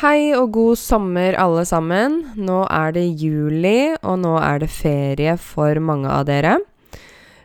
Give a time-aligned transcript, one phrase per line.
[0.00, 2.14] Hei og god sommer, alle sammen.
[2.40, 6.54] Nå er det juli, og nå er det ferie for mange av dere.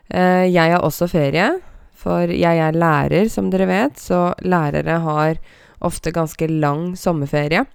[0.08, 1.50] Eh, jeg har også ferie,
[1.92, 5.36] for jeg er lærer, som dere vet, så lærere har
[5.84, 7.66] ofte ganske lang sommerferie.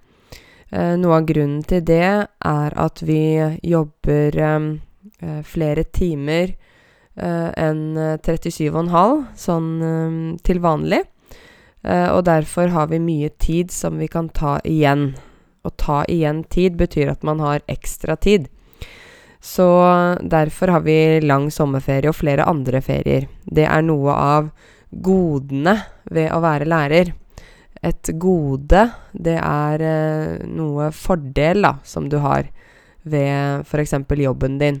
[0.72, 6.56] Eh, noe av grunnen til det er at vi jobber eh, flere timer
[7.22, 7.82] enn
[8.24, 9.72] 37,5 sånn
[10.42, 11.04] til vanlig.
[11.82, 15.12] Uh, og derfor har vi mye tid som vi kan ta igjen.
[15.62, 18.48] Å ta igjen tid betyr at man har ekstra tid.
[19.42, 19.66] Så
[20.22, 23.26] derfor har vi lang sommerferie og flere andre ferier.
[23.42, 24.52] Det er noe av
[24.90, 25.74] godene
[26.10, 27.12] ved å være lærer.
[27.82, 32.46] Et gode, det er uh, noe fordel da, som du har
[33.02, 33.96] ved f.eks.
[34.22, 34.78] jobben din.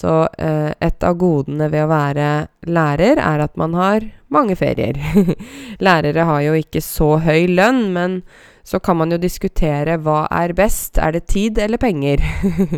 [0.00, 2.28] Så eh, et av godene ved å være
[2.72, 4.96] lærer er at man har mange ferier.
[5.84, 8.20] Lærere har jo ikke så høy lønn, men
[8.64, 10.96] så kan man jo diskutere hva er best.
[10.96, 12.22] Er det tid eller penger?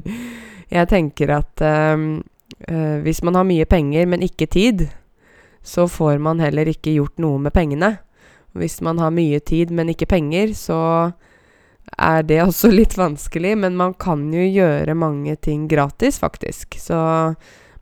[0.76, 2.06] Jeg tenker at eh,
[2.66, 4.88] eh, hvis man har mye penger, men ikke tid,
[5.62, 7.96] så får man heller ikke gjort noe med pengene.
[8.58, 10.80] Hvis man har mye tid, men ikke penger, så
[12.02, 16.78] er det også litt vanskelig, men man kan jo gjøre mange ting gratis, faktisk.
[16.80, 16.98] Så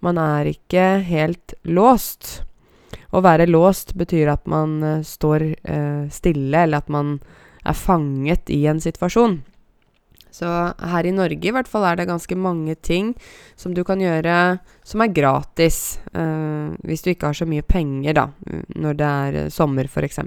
[0.05, 2.41] man er ikke helt låst.
[3.11, 7.17] Å være låst betyr at man uh, står uh, stille, eller at man
[7.61, 9.41] er fanget i en situasjon.
[10.31, 13.11] Så her i Norge i hvert fall er det ganske mange ting
[13.59, 18.15] som du kan gjøre som er gratis, uh, hvis du ikke har så mye penger,
[18.17, 18.29] da,
[18.79, 20.23] når det er sommer, f.eks.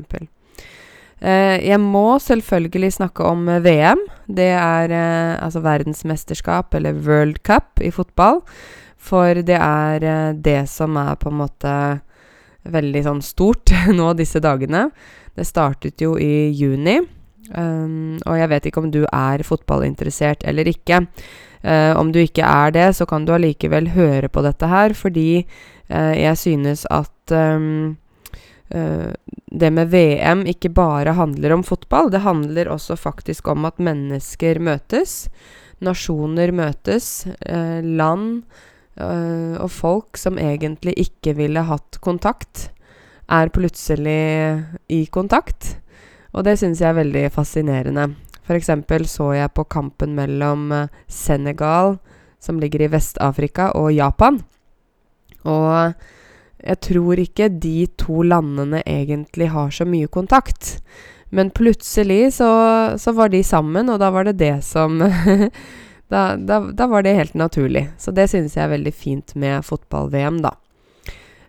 [1.24, 4.02] Uh, jeg må selvfølgelig snakke om uh, VM.
[4.28, 8.42] Det er uh, altså verdensmesterskap, eller World Cup, i fotball.
[9.00, 11.72] For det er det som er på en måte
[12.72, 14.86] veldig sånn stort nå disse dagene.
[15.36, 17.02] Det startet jo i juni.
[17.52, 21.02] Um, og jeg vet ikke om du er fotballinteressert eller ikke.
[22.00, 25.46] om du ikke er det, så kan du allikevel høre på dette her, fordi
[25.88, 28.03] jeg synes at um, uh,
[28.74, 32.10] det med VM ikke bare handler om fotball.
[32.10, 35.28] Det handler også faktisk om at mennesker møtes.
[35.84, 37.26] Nasjoner møtes.
[37.46, 38.44] Uh, land
[39.00, 42.70] uh, og folk som egentlig ikke ville hatt kontakt,
[43.30, 45.76] er plutselig i kontakt.
[46.34, 48.10] Og det syns jeg er veldig fascinerende.
[48.54, 50.74] Eksempel så jeg på kampen mellom
[51.08, 51.96] Senegal,
[52.44, 54.42] som ligger i Vest-Afrika, og Japan.
[55.48, 55.94] Og
[56.64, 60.78] jeg tror ikke de to landene egentlig har så mye kontakt.
[61.34, 62.50] Men plutselig så,
[62.98, 65.00] så var de sammen, og da var det det som
[66.14, 67.88] da, da, da, var det helt naturlig.
[67.98, 70.54] Så det synes jeg er veldig fint med fotball-VM, da.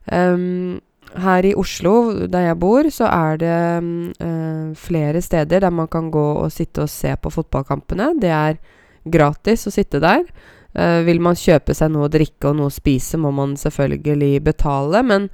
[0.09, 0.81] Um,
[1.21, 6.11] her i Oslo, der jeg bor, så er det um, flere steder der man kan
[6.11, 8.15] gå og sitte og se på fotballkampene.
[8.21, 8.59] Det er
[9.05, 10.25] gratis å sitte der.
[10.75, 14.41] Uh, vil man kjøpe seg noe å drikke og noe å spise, må man selvfølgelig
[14.43, 15.29] betale, men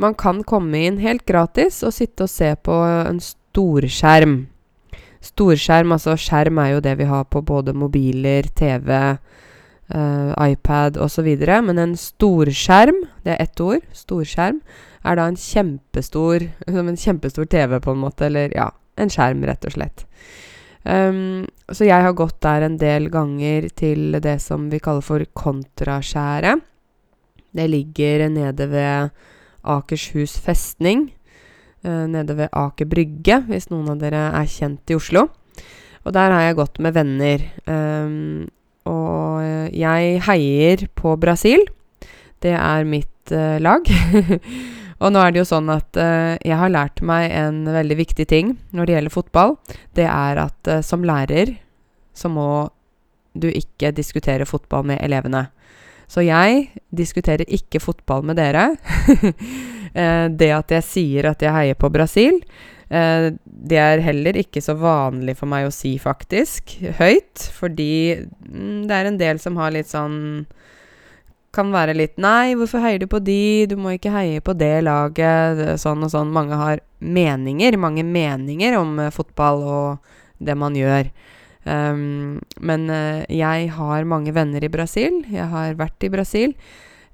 [0.00, 4.36] man kan komme inn helt gratis og sitte og se på en storskjerm.
[5.22, 8.92] Storskjerm, altså skjerm er jo det vi har på både mobiler, TV,
[9.94, 11.28] uh, iPad osv.,
[11.68, 14.60] men en storskjerm, det er ett ord, storskjerm,
[15.02, 19.64] er da en kjempestor en kjempestor TV, på en måte, eller ja, en skjerm, rett
[19.68, 20.06] og slett.
[20.82, 25.22] Um, så jeg har gått der en del ganger til det som vi kaller for
[25.38, 26.62] kontraskjæret.
[27.52, 29.12] Det ligger nede ved
[29.62, 31.10] Akershus festning.
[31.86, 35.28] Uh, nede ved Aker brygge, hvis noen av dere er kjent i Oslo.
[36.02, 37.46] Og der har jeg gått med venner.
[37.66, 38.50] Um,
[38.90, 41.62] og jeg heier på Brasil.
[42.42, 43.86] Det er mitt uh, lag.
[45.02, 48.26] Og nå er det jo sånn at uh, jeg har lært meg en veldig viktig
[48.30, 49.56] ting når det gjelder fotball.
[49.98, 51.56] Det er at uh, som lærer
[52.14, 52.68] så må
[53.32, 55.46] du ikke diskutere fotball med elevene.
[56.12, 58.68] Så jeg diskuterer ikke fotball med dere.
[59.96, 62.40] uh, det at jeg sier at jeg heier på Brasil,
[62.92, 67.46] det er heller ikke så vanlig for meg å si, faktisk, høyt.
[67.56, 70.44] Fordi mm, det er en del som har litt sånn
[71.52, 73.66] kan være litt 'Nei, hvorfor heier du på de?
[73.68, 76.32] Du må ikke heie på det laget.' Sånn og sånn.
[76.32, 79.98] Mange har meninger, mange meninger om uh, fotball og
[80.40, 81.10] det man gjør.
[81.64, 85.22] Um, men uh, jeg har mange venner i Brasil.
[85.30, 86.56] Jeg har vært i Brasil.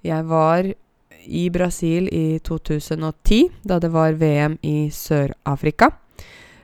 [0.06, 0.70] Jeg var
[1.29, 5.91] i Brasil i 2010, da det var VM i Sør-Afrika.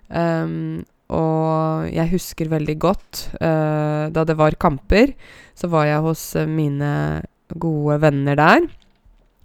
[0.08, 5.12] Um, og jeg husker veldig godt uh, da det var kamper,
[5.54, 6.90] så var jeg hos mine
[7.52, 8.66] gode venner der.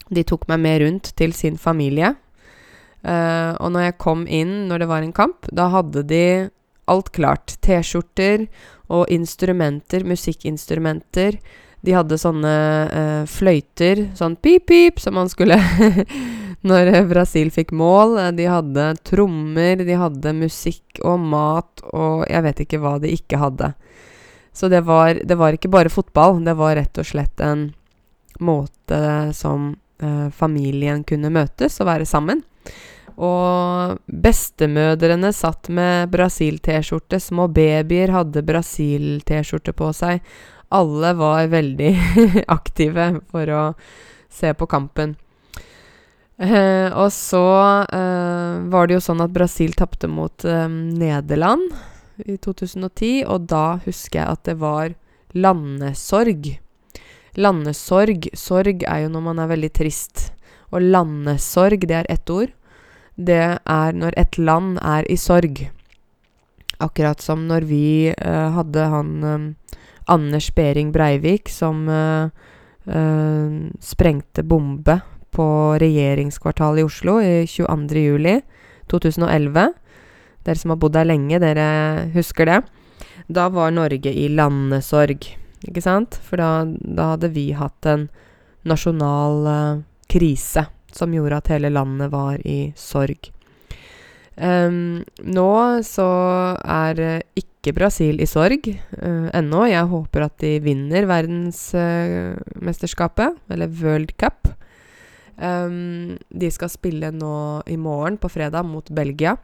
[0.10, 2.16] De tok meg med rundt til sin familie.
[3.00, 6.26] Uh, og når jeg kom inn når det var en kamp, da hadde de
[6.90, 7.56] alt klart.
[7.64, 8.48] T-skjorter
[8.90, 11.38] og instrumenter, musikkinstrumenter.
[11.86, 12.56] De hadde sånne
[12.90, 15.60] uh, fløyter, sånn pip-pip, som man skulle
[16.60, 18.18] Når Brasil fikk mål.
[18.36, 23.40] De hadde trommer, de hadde musikk og mat og jeg vet ikke hva de ikke
[23.40, 23.72] hadde.
[24.52, 27.70] Så det var, det var ikke bare fotball, det var rett og slett en
[28.40, 29.00] måte
[29.36, 32.44] som eh, familien kunne møtes og være sammen.
[33.20, 37.20] Og bestemødrene satt med Brasil-T-skjorte.
[37.20, 40.22] Små babyer hadde Brasil-T-skjorte på seg.
[40.72, 41.92] Alle var veldig
[42.60, 43.64] aktive for å
[44.32, 45.18] se på kampen.
[46.40, 47.44] Eh, og så
[47.92, 51.68] eh, var det jo sånn at Brasil tapte mot eh, Nederland
[52.24, 54.94] i 2010, og da husker jeg at det var
[55.36, 56.54] landesorg.
[57.38, 60.32] Landesorg Sorg er jo når man er veldig trist.
[60.72, 62.54] Og landesorg, det er ett ord
[63.20, 65.66] det er når et land er i sorg.
[66.80, 69.48] Akkurat som når vi uh, hadde han um,
[70.08, 72.32] Anders Behring Breivik som uh,
[72.88, 73.50] uh,
[73.84, 75.02] sprengte bombe
[75.36, 75.50] på
[75.84, 78.06] regjeringskvartalet i Oslo i 22.
[78.08, 78.40] juli
[78.90, 79.68] 2011.
[80.48, 82.62] Dere som har bodd der lenge, dere husker det.
[83.28, 85.28] Da var Norge i landesorg,
[85.68, 86.16] ikke sant?
[86.24, 88.08] For da, da hadde vi hatt en
[88.68, 89.48] nasjonal
[90.10, 90.66] krise
[90.96, 93.32] som gjorde at hele landet var i sorg.
[94.40, 96.08] Um, nå så
[96.64, 99.66] er ikke Brasil i sorg uh, ennå.
[99.68, 104.48] Jeg håper at de vinner verdensmesterskapet, uh, eller World Cup.
[105.40, 109.38] Um, de skal spille nå i morgen, på fredag, mot Belgia.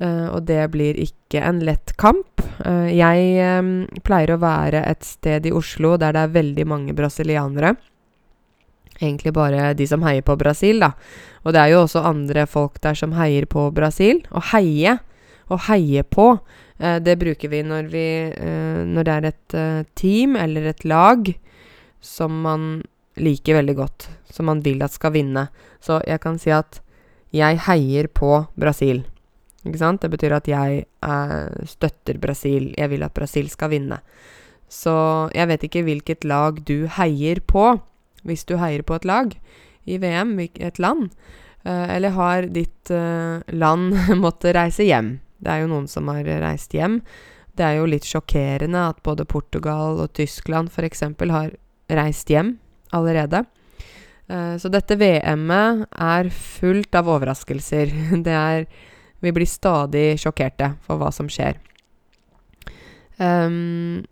[0.00, 2.40] Uh, og det blir ikke en lett kamp.
[2.60, 7.74] jeg um, pleier å være et sted i Oslo der det er veldig mange brasilianere
[9.00, 10.90] egentlig bare de som heier på Brasil, da.
[11.44, 14.20] Og det er jo også andre folk der som heier på Brasil.
[14.28, 14.98] Å heie,
[15.48, 18.06] å heie på, uh, det bruker vi når vi
[18.90, 19.56] Når det er et
[19.96, 21.32] team eller et lag
[22.00, 22.82] som man
[23.20, 25.48] liker veldig godt, som man vil at skal vinne.
[25.80, 26.80] Så jeg kan si at
[27.32, 29.04] jeg heier på Brasil.
[29.66, 30.00] Ikke sant?
[30.02, 32.70] Det betyr at jeg eh, støtter Brasil.
[32.78, 34.00] Jeg vil at Brasil skal vinne.
[34.70, 34.92] Så
[35.34, 37.74] jeg vet ikke hvilket lag du heier på
[38.26, 39.34] hvis du heier på et lag
[39.88, 41.08] i VM, et land,
[41.64, 45.18] eh, eller har ditt eh, land måttet reise hjem?
[45.40, 47.00] Det er jo noen som har reist hjem.
[47.56, 51.02] Det er jo litt sjokkerende at både Portugal og Tyskland f.eks.
[51.32, 51.56] har
[51.90, 52.58] reist hjem
[52.96, 53.42] allerede.
[54.30, 57.92] Eh, så dette VM-et er fullt av overraskelser.
[58.26, 58.68] Det er
[59.20, 61.58] Vi blir stadig sjokkerte for hva som skjer.
[63.20, 64.06] Um,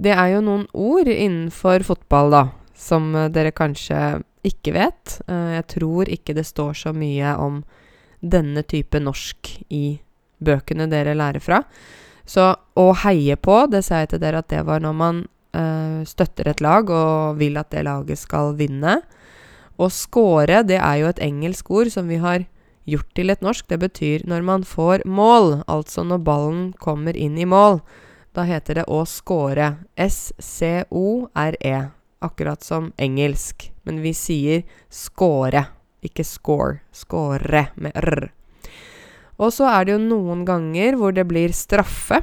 [0.00, 2.42] det er jo noen ord innenfor fotball, da,
[2.76, 5.16] som eh, dere kanskje ikke vet.
[5.28, 7.62] Uh, jeg tror ikke det står så mye om
[8.20, 10.00] denne type norsk i
[10.44, 11.62] bøkene dere lærer fra.
[12.28, 15.24] Så å heie på, det sa jeg til dere at det var når man
[15.56, 19.00] uh, støtter et lag og vil at det laget skal vinne.
[19.80, 22.44] Å score, det er jo et engelsk ord som vi har
[22.90, 23.66] gjort til et norsk.
[23.70, 27.80] Det betyr når man får mål, altså når ballen kommer inn i mål.
[28.36, 29.72] Da heter det å score.
[29.98, 31.78] S-C-O-R-E
[32.20, 35.64] akkurat som engelsk, men vi sier score,
[36.04, 36.82] ikke score.
[36.92, 38.28] Score med r.
[39.40, 42.20] Og så er det jo noen ganger hvor det blir straffe.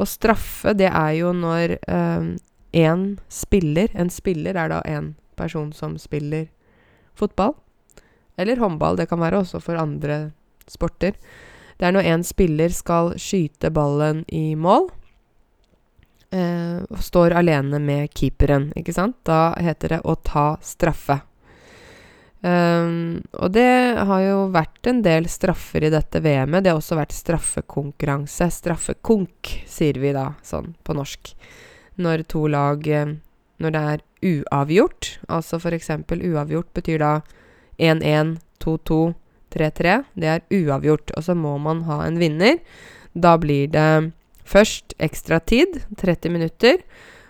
[0.00, 1.76] Og straffe, det er jo når
[2.72, 6.48] én um, spiller En spiller er da en person som spiller
[7.14, 7.54] fotball.
[8.36, 8.96] Eller håndball.
[8.96, 10.32] Det kan være også for andre
[10.70, 11.16] sporter.
[11.78, 14.90] Det er når en spiller skal skyte ballen i mål
[16.32, 19.18] eh, står alene med keeperen, ikke sant?
[19.28, 21.20] Da heter det å ta straffe.
[22.42, 26.64] Um, og det har jo vært en del straffer i dette VM-et.
[26.64, 28.48] Det har også vært straffekonkurranse.
[28.50, 31.36] Straffekonk, sier vi da, sånn på norsk.
[32.02, 33.18] Når to lag eh,
[33.62, 37.10] Når det er uavgjort, altså eksempel uavgjort betyr da
[37.78, 39.14] 1-1, 2-2,
[39.54, 39.94] 3-3.
[40.14, 42.58] Det er uavgjort, og så må man ha en vinner.
[43.12, 44.12] Da blir det
[44.42, 46.80] Først ekstra tid, 30 minutter.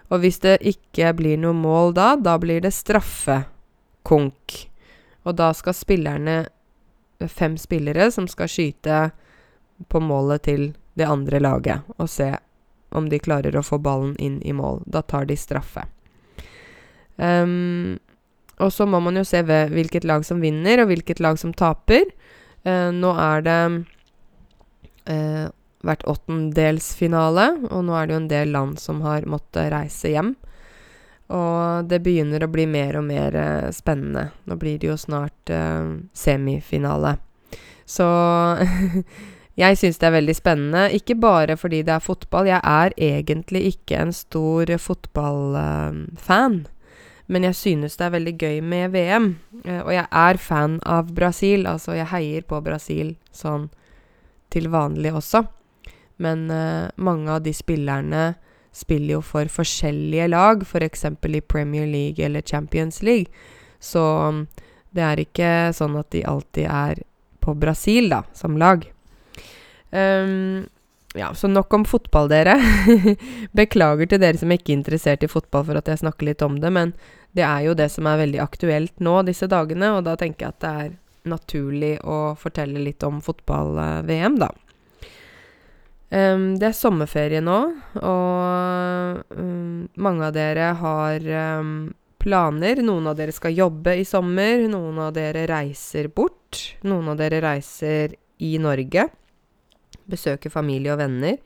[0.09, 4.57] Og hvis det ikke blir noe mål da, da blir det straffekonk.
[5.29, 6.43] Og da skal spillerne
[7.23, 8.97] Fem spillere som skal skyte
[9.87, 10.65] på målet til
[10.99, 12.33] det andre laget og se
[12.91, 14.81] om de klarer å få ballen inn i mål.
[14.91, 15.85] Da tar de straffe.
[17.15, 18.01] Um,
[18.61, 21.55] og så må man jo se ved hvilket lag som vinner, og hvilket lag som
[21.57, 22.05] taper.
[22.65, 23.59] Eh, nå er det
[25.11, 25.49] eh,
[25.83, 30.35] vært åttendelsfinale, og nå er det jo en del land som har måttet reise hjem.
[31.33, 34.29] Og det begynner å bli mer og mer eh, spennende.
[34.45, 37.17] Nå blir det jo snart eh, semifinale.
[37.89, 38.07] Så
[39.53, 42.49] Jeg syns det er veldig spennende, ikke bare fordi det er fotball.
[42.49, 46.63] Jeg er egentlig ikke en stor fotballfan.
[47.27, 49.29] Men jeg synes det er veldig gøy med VM.
[49.65, 51.67] Eh, og jeg er fan av Brasil.
[51.71, 53.69] Altså, jeg heier på Brasil sånn
[54.53, 55.45] til vanlig også.
[56.23, 58.35] Men uh, mange av de spillerne
[58.73, 61.07] spiller jo for forskjellige lag, f.eks.
[61.21, 63.33] For i Premier League eller Champions League.
[63.81, 64.45] Så um,
[64.93, 67.03] det er ikke sånn at de alltid er
[67.43, 68.85] på Brasil, da, som lag.
[69.91, 70.69] Um,
[71.15, 72.57] ja, så nok om fotball, dere.
[73.59, 76.45] Beklager til dere som er ikke er interessert i fotball for at jeg snakker litt
[76.45, 76.95] om det, men
[77.37, 80.57] det er jo det som er veldig aktuelt nå disse dagene, og da tenker jeg
[80.57, 80.93] at det er
[81.29, 84.51] naturlig å fortelle litt om fotball-VM, da.
[86.13, 87.59] Um, det er sommerferie nå,
[88.05, 91.29] og um, mange av dere har
[91.63, 91.71] um,
[92.21, 92.83] planer.
[92.85, 96.77] Noen av dere skal jobbe i sommer, noen av dere reiser bort.
[96.85, 98.13] Noen av dere reiser
[98.45, 99.09] i Norge.
[100.11, 101.39] Besøker familie og venner.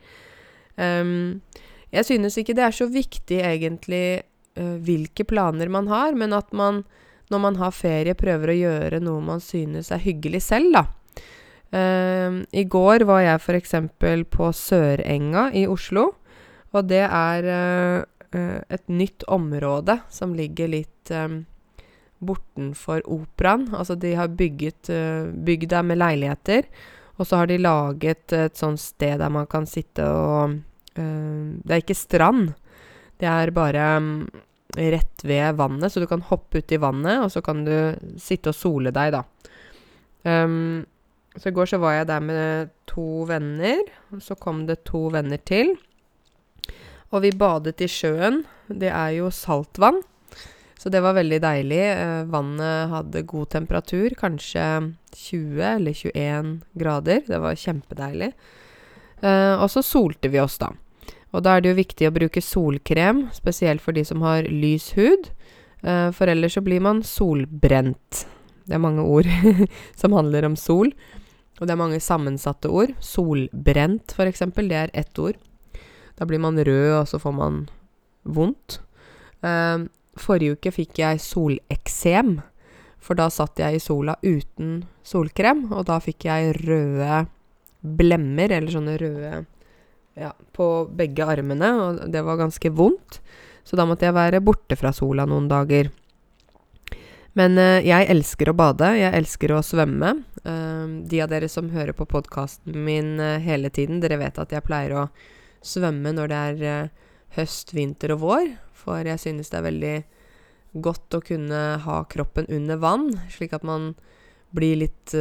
[0.77, 4.21] jeg synes ikke det er så viktig egentlig
[4.59, 6.83] uh, hvilke planer man har, men at man
[7.27, 10.85] når man har ferie, prøver å gjøre noe man synes er hyggelig selv, da.
[11.67, 13.73] Um, I går var jeg f.eks.
[14.31, 16.13] på Sørenga i Oslo.
[16.71, 21.41] Og det er uh, et nytt område som ligger litt um,
[22.23, 23.67] bortenfor operaen.
[23.75, 26.69] Altså, de har bygget uh, bygda med leiligheter.
[27.17, 30.57] Og så har de laget et sånt sted der man kan sitte og
[30.97, 32.55] Det er ikke strand.
[33.21, 34.27] Det er bare um,
[34.73, 37.73] rett ved vannet, så du kan hoppe uti vannet, og så kan du
[38.17, 39.21] sitte og sole deg, da.
[40.25, 40.85] Um,
[41.37, 43.83] så i går så var jeg der med to venner,
[44.13, 45.75] og så kom det to venner til.
[47.13, 48.41] Og vi badet i sjøen.
[48.67, 50.01] Det er jo saltvann,
[50.77, 51.83] så det var veldig deilig.
[51.91, 54.65] Eh, vannet hadde god temperatur, kanskje
[55.15, 57.23] 20 eller 21 grader.
[57.27, 58.31] Det var kjempedeilig.
[59.21, 60.69] Eh, og så solte vi oss, da.
[61.35, 64.91] Og da er det jo viktig å bruke solkrem, spesielt for de som har lys
[64.97, 65.31] hud.
[65.81, 68.25] Eh, for ellers så blir man solbrent.
[68.67, 69.27] Det er mange ord
[69.99, 70.93] som handler om sol.
[71.57, 72.93] Og det er mange sammensatte ord.
[73.01, 75.37] Solbrent, eksempel, det er ett ord.
[76.17, 77.63] Da blir man rød, og så får man
[78.25, 78.79] vondt.
[79.45, 79.85] Uh,
[80.21, 82.37] forrige uke fikk jeg soleksem,
[82.97, 87.25] for da satt jeg i sola uten solkrem, og da fikk jeg røde
[87.81, 89.31] blemmer, eller sånne røde
[90.17, 93.21] ja, på begge armene, og det var ganske vondt.
[93.67, 95.91] Så da måtte jeg være borte fra sola noen dager.
[97.37, 98.87] Men uh, jeg elsker å bade.
[98.97, 100.13] Jeg elsker å svømme.
[100.41, 104.55] Uh, de av dere som hører på podkasten min uh, hele tiden, dere vet at
[104.55, 105.09] jeg pleier å
[105.67, 106.89] svømme når det er eh,
[107.37, 108.53] høst, vinter og vår.
[108.77, 109.95] For jeg synes det er veldig
[110.83, 113.93] godt å kunne ha kroppen under vann, slik at man
[114.55, 115.15] blir litt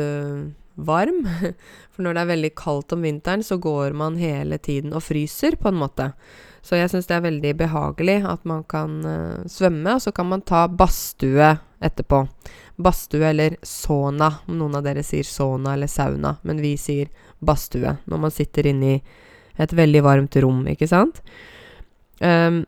[0.77, 1.25] varm.
[1.93, 5.57] For når det er veldig kaldt om vinteren, så går man hele tiden og fryser,
[5.61, 6.11] på en måte.
[6.67, 10.29] Så jeg syns det er veldig behagelig at man kan uh, svømme, og så kan
[10.33, 11.53] man ta badstue
[11.85, 12.25] etterpå.
[12.83, 14.33] Badstue eller sauna.
[14.51, 18.97] Noen av dere sier sauna eller sauna, men vi sier badstue når man sitter inne
[18.97, 19.03] i
[19.63, 21.23] et veldig varmt rom, ikke sant?
[22.21, 22.63] Um,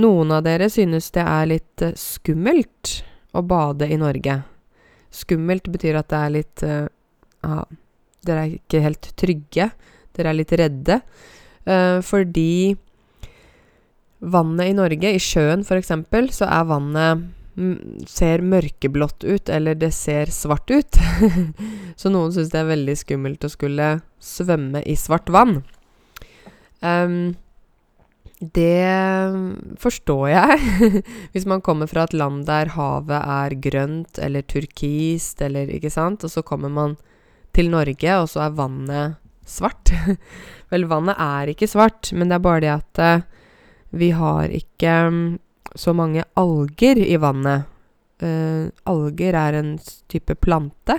[0.00, 3.00] noen av dere synes det er litt uh, skummelt
[3.36, 4.40] å bade i Norge.
[5.10, 6.86] Skummelt betyr at det er litt uh,
[7.46, 7.64] ah,
[8.20, 9.70] Dere er ikke helt trygge.
[10.16, 11.00] Dere er litt redde.
[11.64, 12.76] Uh, fordi
[14.20, 15.94] vannet i Norge, i sjøen f.eks.,
[16.36, 17.28] så er vannet
[18.08, 20.98] ser mørkeblått ut, eller det ser svart ut.
[22.00, 23.88] så noen syns det er veldig skummelt å skulle
[24.22, 25.60] svømme i svart vann.
[26.80, 27.34] Um,
[28.40, 30.60] det forstår jeg.
[31.32, 36.24] Hvis man kommer fra et land der havet er grønt eller turkist eller ikke sant,
[36.24, 36.96] og så kommer man
[37.52, 39.92] til Norge, og så er vannet svart.
[40.72, 43.26] Vel, vannet er ikke svart, men det er bare det at uh,
[44.00, 44.94] vi har ikke
[45.76, 47.68] så mange alger i vannet.
[48.20, 49.74] Uh, alger er en
[50.08, 50.96] type plante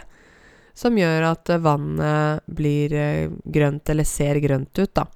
[0.78, 2.94] som gjør at vannet blir
[3.44, 5.08] grønt, eller ser grønt ut, da.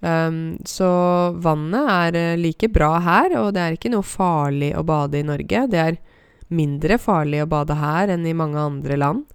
[0.00, 0.88] Um, så
[1.42, 5.26] vannet er uh, like bra her, og det er ikke noe farlig å bade i
[5.26, 5.64] Norge.
[5.70, 5.98] Det er
[6.54, 9.26] mindre farlig å bade her enn i mange andre land.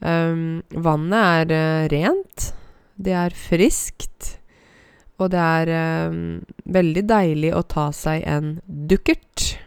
[0.00, 2.52] Um, vannet er rent.
[2.96, 4.36] Det er friskt.
[5.20, 9.58] Og det er um, veldig deilig å ta seg en dukkert.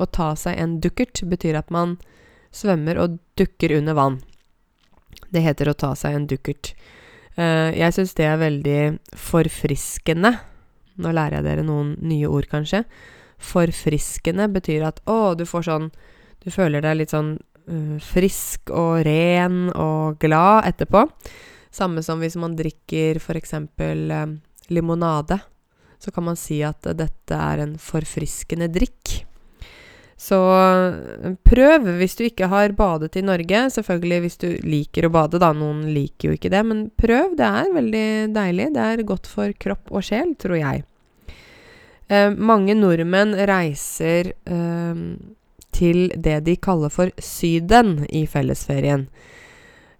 [0.00, 1.98] Å ta seg en dukkert betyr at man
[2.54, 4.22] svømmer og dukker under vann.
[5.28, 6.72] Det heter å ta seg en dukkert.
[7.34, 8.80] Uh, jeg syns det er veldig
[9.18, 10.34] forfriskende.
[11.02, 12.84] Nå lærer jeg dere noen nye ord, kanskje.
[13.42, 15.88] Forfriskende betyr at å, du får sånn
[16.44, 21.06] Du føler deg litt sånn uh, frisk og ren og glad etterpå.
[21.74, 23.56] Samme som hvis man drikker f.eks.
[23.80, 24.36] Uh,
[24.68, 25.40] limonade.
[25.98, 29.24] Så kan man si at dette er en forfriskende drikk.
[30.16, 30.38] Så
[31.44, 33.64] prøv hvis du ikke har badet i Norge.
[33.74, 35.50] Selvfølgelig hvis du liker å bade, da.
[35.56, 37.34] Noen liker jo ikke det, men prøv.
[37.38, 38.68] Det er veldig deilig.
[38.76, 40.84] Det er godt for kropp og sjel, tror jeg.
[42.12, 45.02] Eh, mange nordmenn reiser eh,
[45.74, 49.08] til det de kaller for Syden i fellesferien.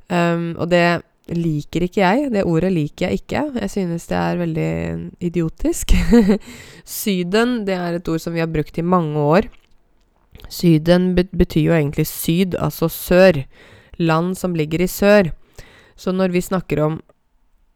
[0.04, 1.02] Um, og det
[1.32, 2.30] liker ikke jeg.
[2.34, 3.44] Det ordet liker jeg ikke.
[3.62, 4.72] Jeg synes det er veldig
[5.24, 5.94] idiotisk.
[7.00, 9.48] syden, det er et ord som vi har brukt i mange år.
[10.48, 13.44] Syden betyr jo egentlig syd, altså sør.
[13.98, 15.32] Land som ligger i sør.
[15.96, 17.02] Så når vi snakker om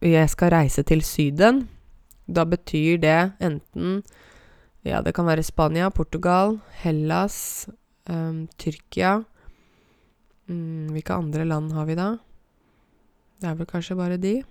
[0.03, 1.69] 'jeg skal reise til Syden',
[2.29, 4.03] da betyr det enten
[4.85, 7.69] Ja, det kan være Spania, Portugal, Hellas,
[8.09, 9.25] um, Tyrkia
[10.49, 12.17] mm, Hvilke andre land har vi da?
[13.41, 14.43] Det er vel kanskje bare de?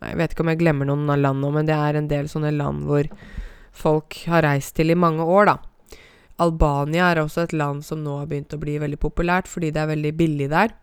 [0.00, 2.08] Nei, jeg vet ikke om jeg glemmer noen av land nå, men det er en
[2.08, 3.06] del sånne land hvor
[3.74, 5.56] folk har reist til i mange år, da.
[6.42, 9.82] Albania er også et land som nå har begynt å bli veldig populært fordi det
[9.82, 10.74] er veldig billig der.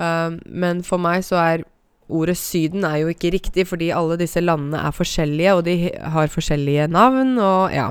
[0.00, 1.66] Uh, men for meg så er
[2.10, 5.74] ordet Syden er jo ikke riktig, fordi alle disse landene er forskjellige, og de
[6.14, 7.90] har forskjellige navn, og ja.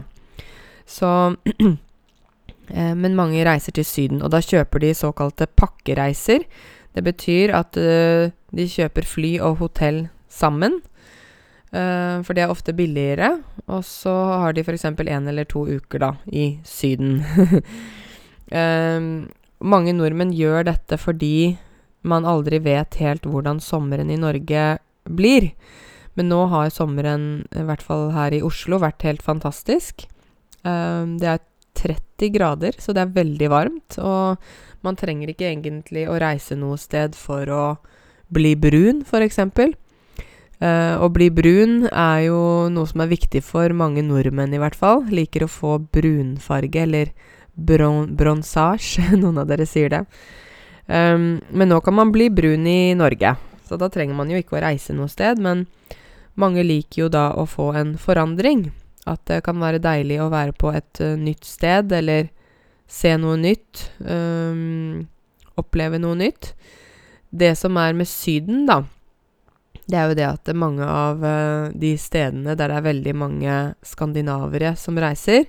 [0.90, 1.70] Så uh,
[2.70, 6.44] Men mange reiser til Syden, og da kjøper de såkalte pakkereiser.
[6.94, 10.78] Det betyr at uh, de kjøper fly og hotell sammen.
[11.70, 13.36] Uh, for det er ofte billigere.
[13.70, 14.88] Og så har de f.eks.
[14.90, 17.20] én eller to uker da, i Syden.
[18.54, 19.02] uh,
[19.74, 21.60] mange nordmenn gjør dette fordi
[22.08, 25.52] man aldri vet helt hvordan sommeren i Norge blir.
[26.18, 30.08] Men nå har sommeren, i hvert fall her i Oslo, vært helt fantastisk.
[30.66, 31.46] Uh, det er
[31.80, 34.00] 30 grader, så det er veldig varmt.
[34.02, 34.42] Og
[34.86, 37.64] man trenger ikke egentlig å reise noe sted for å
[38.34, 39.40] bli brun, f.eks.
[40.60, 44.76] Uh, å bli brun er jo noe som er viktig for mange nordmenn, i hvert
[44.76, 45.06] fall.
[45.08, 47.14] Liker å få brunfarge, eller
[47.56, 49.06] bron bronsasje.
[49.22, 50.04] Noen av dere sier det.
[50.90, 53.38] Um, men nå kan man bli brun i Norge,
[53.70, 55.40] så da trenger man jo ikke å reise noe sted.
[55.40, 55.64] Men
[56.40, 58.68] mange liker jo da å få en forandring.
[59.08, 62.34] At det kan være deilig å være på et uh, nytt sted, eller
[62.90, 63.88] se noe nytt.
[64.04, 65.08] Um,
[65.56, 66.52] oppleve noe nytt.
[67.32, 68.84] Det som er med Syden, da
[69.90, 73.56] det er jo det at mange av uh, de stedene der det er veldig mange
[73.86, 75.48] skandinavere som reiser,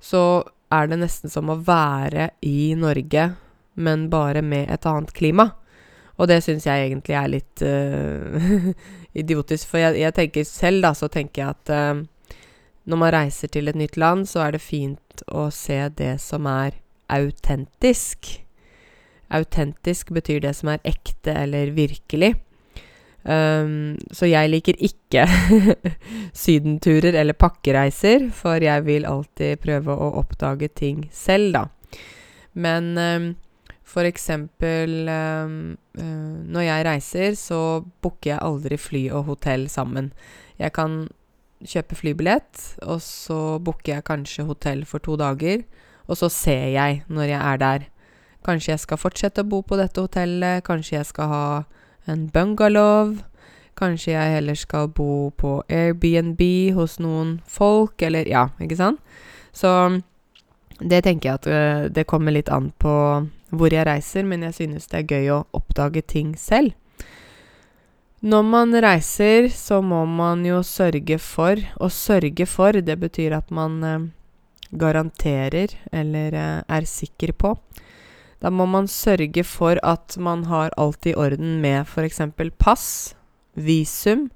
[0.00, 3.30] så er det nesten som å være i Norge,
[3.78, 5.50] men bare med et annet klima.
[6.18, 8.72] Og det syns jeg egentlig er litt uh,
[9.22, 12.38] idiotisk, for jeg, jeg, tenker selv, da, så tenker jeg at uh,
[12.88, 16.48] når man reiser til et nytt land, så er det fint å se det som
[16.48, 16.80] er
[17.12, 18.38] autentisk.
[19.28, 22.38] Autentisk betyr det som er ekte eller virkelig.
[23.26, 25.24] Um, så jeg liker ikke
[26.44, 31.64] sydenturer eller pakkereiser, for jeg vil alltid prøve å oppdage ting selv, da.
[32.58, 33.28] Men um,
[33.88, 37.60] for eksempel um, uh, når jeg reiser, så
[38.02, 40.12] booker jeg aldri fly og hotell sammen.
[40.58, 41.06] Jeg kan
[41.66, 45.64] kjøpe flybillett, og så booker jeg kanskje hotell for to dager,
[46.06, 47.88] og så ser jeg når jeg er der.
[48.46, 51.44] Kanskje jeg skal fortsette å bo på dette hotellet, kanskje jeg skal ha
[52.08, 53.14] en bungalow.
[53.78, 56.42] Kanskje jeg heller skal bo på Airbnb
[56.74, 59.02] hos noen folk, eller ja, ikke sant?
[59.54, 59.70] Så
[60.78, 62.94] det tenker jeg at uh, det kommer litt an på
[63.48, 66.74] hvor jeg reiser, men jeg synes det er gøy å oppdage ting selv.
[68.18, 73.52] Når man reiser, så må man jo sørge for Å sørge for, det betyr at
[73.54, 74.08] man eh,
[74.74, 77.52] garanterer eller eh, er sikker på
[78.42, 82.20] da må man sørge for at man har alt i orden med f.eks.
[82.58, 83.14] pass,
[83.54, 84.28] visum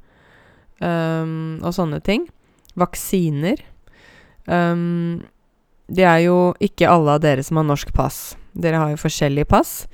[0.82, 2.26] um, og sånne ting.
[2.78, 3.62] Vaksiner.
[4.46, 5.22] Um,
[5.86, 8.34] det er jo ikke alle av dere som har norsk pass.
[8.52, 9.86] Dere har jo forskjellige pass.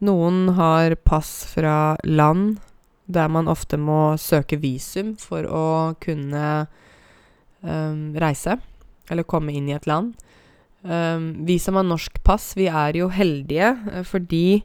[0.00, 2.58] Noen har pass fra land
[3.10, 5.64] der man ofte må søke visum for å
[6.00, 6.44] kunne
[7.60, 8.54] um, reise,
[9.10, 10.14] eller komme inn i et land.
[10.82, 14.62] Vi som har norsk pass, vi er jo heldige uh, fordi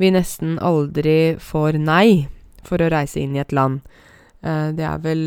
[0.00, 2.28] vi nesten aldri får nei
[2.64, 3.82] for å reise inn i et land.
[4.40, 5.26] Uh, det er vel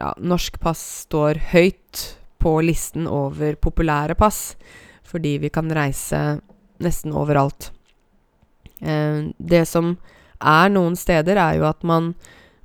[0.00, 2.04] Ja, norsk pass står høyt
[2.40, 4.54] på listen over populære pass
[5.04, 6.38] fordi vi kan reise
[6.80, 7.72] nesten overalt.
[8.80, 9.96] Uh, det som
[10.40, 12.14] er noen steder, er jo at man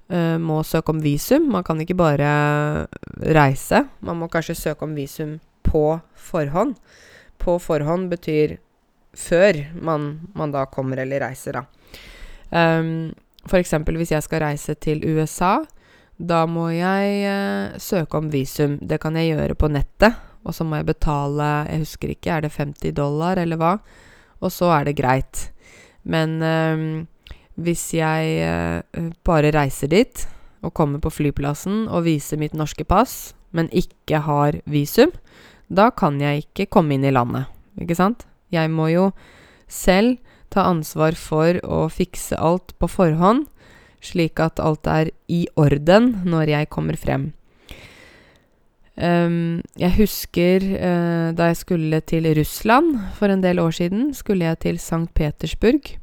[0.05, 1.47] må søke om visum.
[1.49, 2.27] Man kan ikke bare
[3.33, 3.79] reise.
[4.05, 5.39] Man må kanskje søke om visum
[5.75, 6.77] på forhånd.
[7.37, 8.57] På forhånd betyr
[9.15, 11.65] før man, man da kommer eller reiser, da.
[12.51, 13.11] Um,
[13.45, 13.73] F.eks.
[13.85, 15.57] hvis jeg skal reise til USA,
[16.15, 18.77] da må jeg uh, søke om visum.
[18.79, 22.45] Det kan jeg gjøre på nettet, og så må jeg betale Jeg husker ikke, er
[22.45, 23.73] det 50 dollar eller hva?
[24.39, 25.49] Og så er det greit.
[26.03, 27.07] Men um,
[27.55, 30.27] hvis jeg uh, bare reiser dit
[30.65, 35.11] og kommer på flyplassen og viser mitt norske pass, men ikke har visum,
[35.67, 37.49] da kan jeg ikke komme inn i landet,
[37.81, 38.25] ikke sant?
[38.53, 39.09] Jeg må jo
[39.67, 40.19] selv
[40.53, 43.47] ta ansvar for å fikse alt på forhånd,
[44.05, 47.31] slik at alt er i orden når jeg kommer frem.
[48.95, 54.47] Um, jeg husker uh, da jeg skulle til Russland for en del år siden, skulle
[54.47, 55.09] jeg til St.
[55.17, 55.97] Petersburg.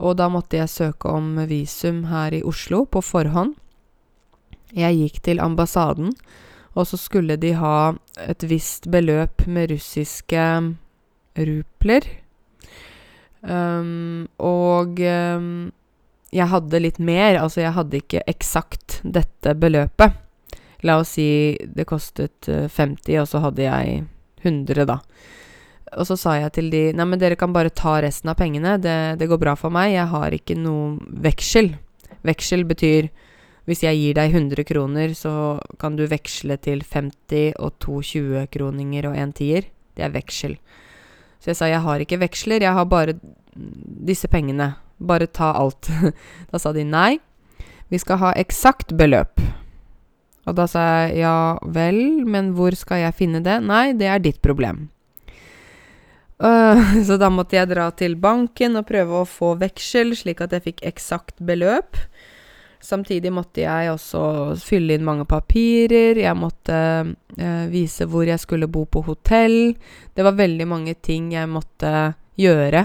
[0.00, 3.52] Og da måtte jeg søke om visum her i Oslo på forhånd.
[4.74, 6.14] Jeg gikk til ambassaden,
[6.74, 7.94] og så skulle de ha
[8.26, 10.44] et visst beløp med russiske
[11.38, 12.08] rupler.
[13.44, 15.70] Um, og um,
[16.34, 20.20] jeg hadde litt mer, altså jeg hadde ikke eksakt dette beløpet.
[20.84, 24.02] La oss si det kostet 50, eh, og så hadde jeg
[24.42, 24.98] 100, da.
[25.94, 28.76] Og så sa jeg til de Nei, men dere kan bare ta resten av pengene.
[28.82, 29.94] Det, det går bra for meg.
[29.94, 31.70] Jeg har ikke noe veksel.
[32.26, 33.08] Veksel betyr
[33.64, 39.08] hvis jeg gir deg 100 kroner, så kan du veksle til 50 og to 20-kroninger
[39.08, 39.70] og en tier.
[39.96, 40.58] Det er veksel.
[41.40, 43.16] Så jeg sa jeg har ikke veksler, jeg har bare
[43.54, 44.74] disse pengene.
[45.00, 45.88] Bare ta alt.
[46.52, 47.18] da sa de nei,
[47.88, 49.40] vi skal ha eksakt beløp.
[50.44, 53.62] Og da sa jeg ja vel, men hvor skal jeg finne det?
[53.64, 54.90] Nei, det er ditt problem.
[56.42, 60.52] Uh, så da måtte jeg dra til banken og prøve å få veksel, slik at
[60.52, 61.96] jeg fikk eksakt beløp.
[62.84, 64.22] Samtidig måtte jeg også
[64.60, 66.76] fylle inn mange papirer, jeg måtte
[67.38, 69.72] eh, vise hvor jeg skulle bo på hotell.
[70.12, 72.84] Det var veldig mange ting jeg måtte gjøre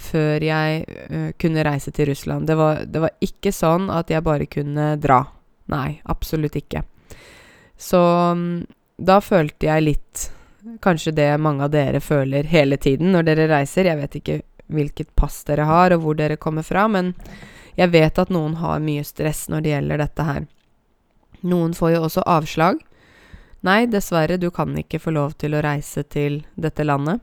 [0.00, 2.46] før jeg eh, kunne reise til Russland.
[2.46, 5.22] Det var, det var, ikke sånn at jeg bare kunne dra.
[5.72, 6.84] Nei, absolutt ikke.
[7.80, 8.00] Så
[8.36, 8.60] mm,
[9.00, 10.28] da følte jeg litt
[10.84, 13.86] Kanskje det mange av dere føler hele tiden når dere reiser.
[13.88, 14.34] Jeg vet ikke
[14.68, 17.14] hvilket pass dere har, og hvor dere kommer fra, men
[17.80, 20.46] jeg vet at noen har mye stress når det gjelder dette her.
[21.40, 22.80] Noen får jo også avslag.
[23.64, 27.20] Nei, dessverre, du kan ikke få lov til å reise til dette landet.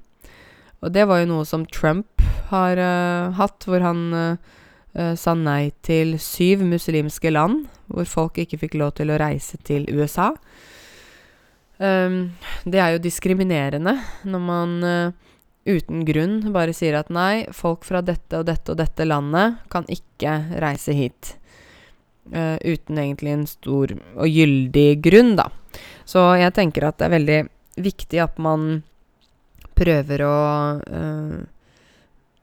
[0.82, 5.72] Og det var jo noe som Trump har uh, hatt, hvor han uh, sa nei
[5.86, 10.32] til syv muslimske land, hvor folk ikke fikk lov til å reise til USA.
[11.78, 13.93] Um, det er jo diskriminerende
[14.26, 14.78] når man
[15.68, 19.88] uten grunn bare sier at nei, folk fra dette og dette og dette landet kan
[19.92, 21.36] ikke reise hit.
[22.28, 25.50] Uh, uten egentlig en stor og gyldig grunn, da.
[26.08, 27.40] Så jeg tenker at det er veldig
[27.84, 28.82] viktig at man
[29.78, 30.38] prøver å
[30.82, 31.38] uh,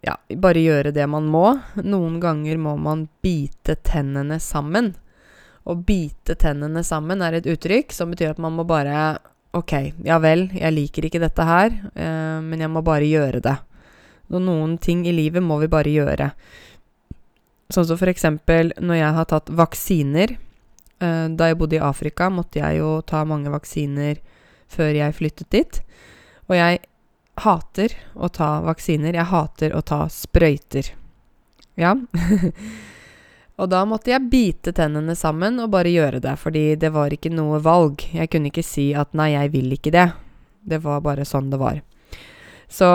[0.04, 1.46] ja, bare gjøre det man må.
[1.82, 4.92] Noen ganger må man bite tennene sammen.
[5.64, 9.16] Å bite tennene sammen er et uttrykk som betyr at man må bare
[9.54, 13.54] Ok, ja vel, jeg liker ikke dette her, eh, men jeg må bare gjøre det.
[14.32, 16.30] Og noen ting i livet må vi bare gjøre.
[17.70, 20.34] Sånn som for eksempel når jeg har tatt vaksiner.
[20.98, 24.18] Eh, da jeg bodde i Afrika, måtte jeg jo ta mange vaksiner
[24.74, 25.80] før jeg flyttet dit.
[26.48, 26.82] Og jeg
[27.44, 29.14] hater å ta vaksiner.
[29.14, 30.90] Jeg hater å ta sprøyter.
[31.78, 31.94] Ja.
[33.54, 37.30] Og da måtte jeg bite tennene sammen og bare gjøre det, fordi det var ikke
[37.30, 38.02] noe valg.
[38.10, 40.08] Jeg kunne ikke si at nei, jeg vil ikke det.
[40.66, 41.78] Det var bare sånn det var.
[42.66, 42.88] Så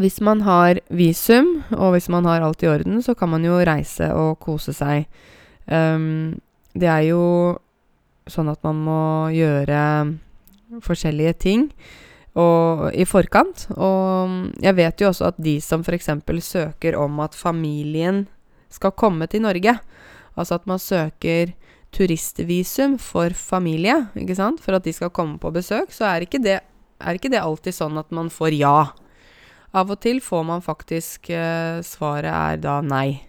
[0.00, 3.56] hvis man har visum, og hvis man har alt i orden, så kan man jo
[3.64, 5.08] reise og kose seg.
[5.66, 6.36] Um,
[6.76, 7.24] det er jo
[8.30, 9.02] sånn at man må
[9.34, 9.80] gjøre
[10.84, 11.64] forskjellige ting
[12.38, 13.66] og, i forkant.
[13.74, 16.12] Og jeg vet jo også at de som f.eks.
[16.44, 18.26] søker om at familien
[18.70, 19.76] skal komme til Norge.
[20.38, 21.54] Altså at man søker
[21.94, 26.42] turistvisum for familie, ikke sant, for at de skal komme på besøk, så er ikke
[26.42, 26.60] det,
[27.02, 28.92] er ikke det alltid sånn at man får ja.
[29.74, 33.20] Av og til får man faktisk eh, Svaret er da nei,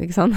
[0.00, 0.36] ikke sant?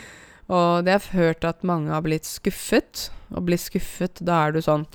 [0.54, 3.10] og det har jeg hørt at mange har blitt skuffet.
[3.34, 4.86] Å bli skuffet, da er du sånn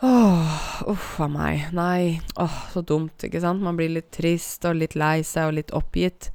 [0.00, 1.66] Åh, uff a meg.
[1.76, 2.22] Nei.
[2.40, 3.60] Åh, så dumt, ikke sant?
[3.60, 6.30] Man blir litt trist og litt lei seg og litt oppgitt.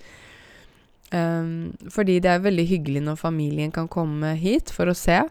[1.13, 5.21] Um, fordi det er veldig hyggelig når familien kan komme hit for å se.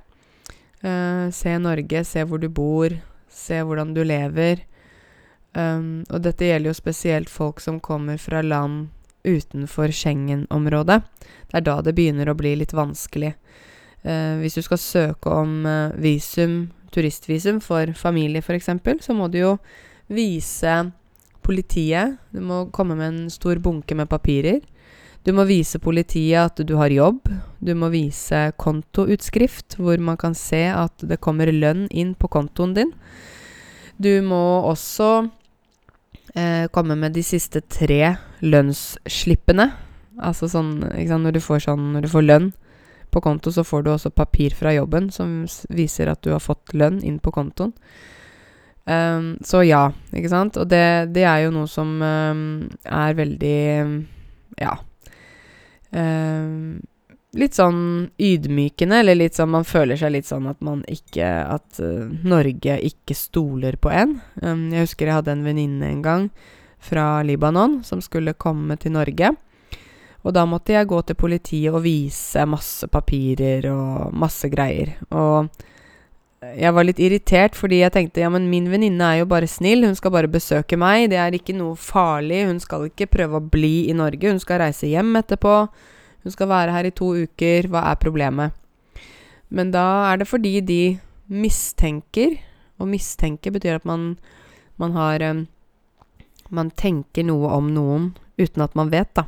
[0.85, 2.95] Uh, se Norge, se hvor du bor,
[3.33, 4.63] se hvordan du lever.
[5.55, 8.89] Um, og dette gjelder jo spesielt folk som kommer fra land
[9.25, 11.01] utenfor Schengen-området.
[11.51, 13.35] Det er da det begynner å bli litt vanskelig.
[14.05, 19.41] Uh, hvis du skal søke om uh, visum, turistvisum for familie f.eks., så må du
[19.41, 19.57] jo
[20.13, 20.75] vise
[21.45, 24.61] politiet Du må komme med en stor bunke med papirer.
[25.25, 27.31] Du må vise politiet at du har jobb.
[27.65, 32.75] Du må vise kontoutskrift, hvor man kan se at det kommer lønn inn på kontoen
[32.77, 32.93] din.
[33.97, 35.09] Du må også
[36.37, 39.71] eh, komme med de siste tre lønnsslippene.
[40.21, 42.53] Altså sånn sant, når du sånn Når du får lønn
[43.11, 46.75] på konto, så får du også papir fra jobben som viser at du har fått
[46.75, 47.73] lønn inn på kontoen.
[48.85, 50.59] Um, så ja, ikke sant?
[50.61, 53.63] Og det, det er jo noe som um, er veldig
[54.61, 54.75] Ja
[55.95, 56.81] Uh,
[57.39, 61.81] litt sånn ydmykende, eller litt sånn Man føler seg litt sånn at man ikke At
[61.83, 64.19] uh, Norge ikke stoler på en.
[64.43, 66.29] Um, jeg husker jeg hadde en venninne en gang
[66.85, 69.33] fra Libanon som skulle komme til Norge.
[70.25, 74.95] Og da måtte jeg gå til politiet og vise masse papirer og masse greier.
[75.13, 75.49] Og
[76.59, 79.85] jeg var litt irritert fordi jeg tenkte ja, men min venninne er jo bare snill,
[79.87, 83.49] hun skal bare besøke meg, det er ikke noe farlig, hun skal ikke prøve å
[83.55, 85.57] bli i Norge, hun skal reise hjem etterpå,
[86.25, 88.55] hun skal være her i to uker, hva er problemet?
[89.55, 90.83] Men da er det fordi de
[91.31, 92.39] mistenker,
[92.81, 94.15] og mistenke betyr at man,
[94.77, 95.23] man har
[96.51, 99.25] Man tenker noe om noen uten at man vet, da.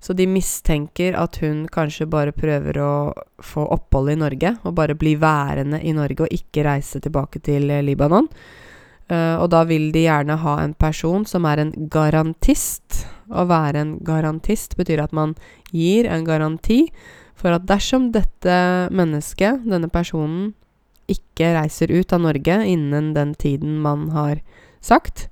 [0.00, 2.92] Så de mistenker at hun kanskje bare prøver å
[3.44, 7.68] få opphold i Norge, og bare bli værende i Norge og ikke reise tilbake til
[7.70, 8.30] eh, Libanon.
[9.10, 13.02] Uh, og da vil de gjerne ha en person som er en garantist.
[13.30, 15.34] Å være en garantist betyr at man
[15.74, 16.84] gir en garanti
[17.38, 18.56] for at dersom dette
[18.94, 20.52] mennesket, denne personen,
[21.10, 24.42] ikke reiser ut av Norge innen den tiden man har
[24.78, 25.26] sagt,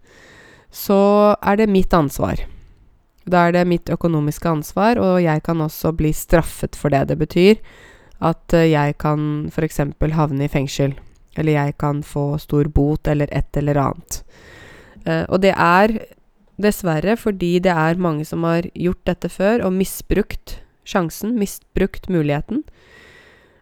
[0.74, 2.42] så er det mitt ansvar.
[3.28, 7.08] Da er det mitt økonomiske ansvar, og jeg kan også bli straffet for det.
[7.10, 7.60] Det betyr
[8.24, 9.80] at eh, jeg kan f.eks.
[10.14, 10.96] havne i fengsel.
[11.38, 14.22] Eller jeg kan få stor bot, eller et eller annet.
[15.06, 15.94] Uh, og det er
[16.58, 22.64] dessverre fordi det er mange som har gjort dette før, og misbrukt sjansen, misbrukt muligheten.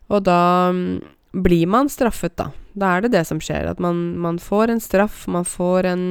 [0.09, 1.03] Og da um,
[1.37, 2.51] blir man straffet, da.
[2.79, 3.69] Da er det det som skjer.
[3.69, 6.07] At man, man får en straff, man får en,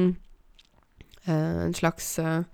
[1.26, 2.44] uh, en slags øh,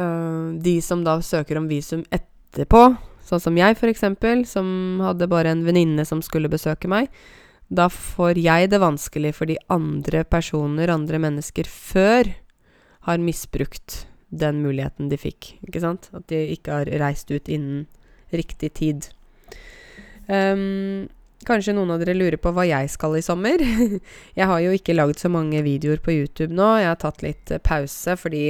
[0.00, 2.84] de som da søker om visum etterpå,
[3.26, 4.04] sånn som jeg f.eks.,
[4.50, 7.10] som hadde bare en venninne som skulle besøke meg,
[7.70, 12.32] da får jeg det vanskelig fordi andre personer, andre mennesker, før
[13.06, 16.10] har misbrukt den muligheten de fikk, ikke sant?
[16.14, 17.86] At de ikke har reist ut innen
[18.34, 19.08] riktig tid.
[20.30, 21.08] Um,
[21.46, 23.62] kanskje noen av dere lurer på hva jeg skal i sommer.
[24.38, 26.68] jeg har jo ikke lagd så mange videoer på YouTube nå.
[26.82, 28.44] Jeg har tatt litt pause fordi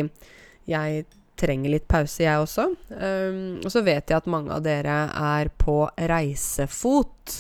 [0.69, 1.07] jeg
[1.41, 2.67] trenger litt pause, jeg også.
[2.93, 7.37] Um, og så vet jeg at mange av dere er på reisefot.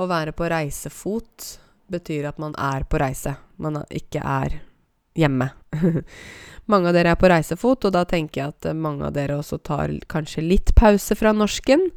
[0.00, 1.52] Å være på reisefot
[1.90, 3.34] betyr at man er på reise.
[3.60, 4.60] Man ikke er
[5.18, 5.50] hjemme.
[6.70, 9.60] mange av dere er på reisefot, og da tenker jeg at mange av dere også
[9.66, 11.88] tar kanskje litt pause fra norsken.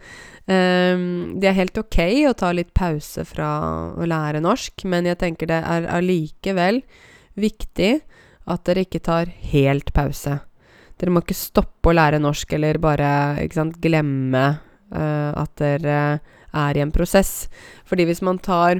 [0.44, 3.50] Um, det er helt ok å ta litt pause fra
[3.96, 6.82] å lære norsk, men jeg tenker det er allikevel
[7.40, 7.94] viktig
[8.44, 10.42] at dere ikke tar helt pause.
[11.04, 13.08] Dere må ikke stoppe å lære norsk eller bare
[13.52, 15.98] sant, glemme uh, at dere
[16.56, 17.50] er i en prosess.
[17.84, 18.80] Fordi hvis man tar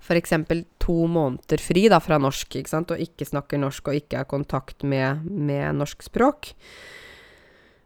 [0.00, 0.32] f.eks.
[0.80, 4.30] to måneder fri da, fra norsk, ikke sant, og ikke snakker norsk og ikke har
[4.30, 6.54] kontakt med, med norsk språk,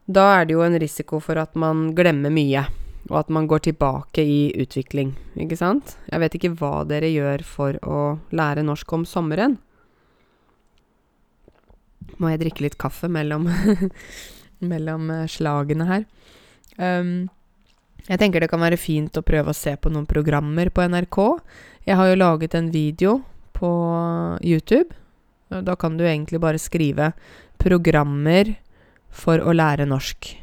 [0.06, 2.62] da er det jo en risiko for at man glemmer mye,
[3.10, 5.96] og at man går tilbake i utvikling, ikke sant?
[6.12, 9.58] Jeg vet ikke hva dere gjør for å lære norsk om sommeren.
[12.22, 13.48] Må jeg drikke litt kaffe mellom,
[14.72, 16.06] mellom uh, slagene her.
[16.76, 17.28] Um,
[18.06, 21.18] jeg tenker det kan være fint å prøve å se på noen programmer på NRK.
[21.88, 23.18] Jeg har jo laget en video
[23.56, 23.70] på
[24.44, 24.94] YouTube.
[25.48, 27.12] Da kan du egentlig bare skrive
[27.58, 28.56] 'programmer
[29.10, 30.34] for å lære norsk'.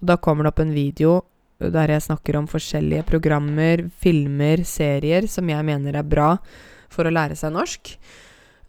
[0.00, 1.22] Og da kommer det opp en video
[1.58, 6.36] der jeg snakker om forskjellige programmer, filmer, serier som jeg mener er bra
[6.88, 7.98] for å lære seg norsk.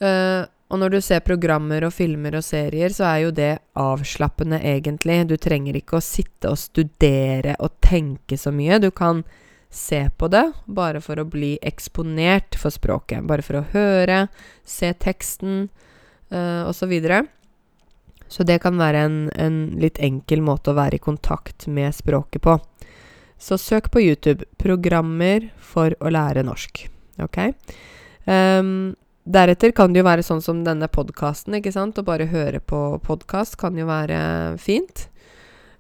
[0.02, 4.60] Uh, og når du ser programmer og filmer og serier, så er jo det avslappende,
[4.62, 5.24] egentlig.
[5.26, 8.78] Du trenger ikke å sitte og studere og tenke så mye.
[8.78, 9.24] Du kan
[9.74, 13.26] se på det bare for å bli eksponert for språket.
[13.26, 14.28] Bare for å høre,
[14.62, 15.68] se teksten
[16.30, 16.94] øh, osv.
[17.02, 17.20] Så,
[18.38, 22.46] så det kan være en, en litt enkel måte å være i kontakt med språket
[22.46, 22.60] på.
[23.42, 26.90] Så søk på YouTube 'Programmer for å lære norsk'.
[27.24, 27.38] Ok?
[28.30, 28.94] Um,
[29.28, 32.00] Deretter kan det jo være sånn som denne podkasten, ikke sant.
[32.00, 34.20] Å bare høre på podkast kan jo være
[34.62, 35.08] fint.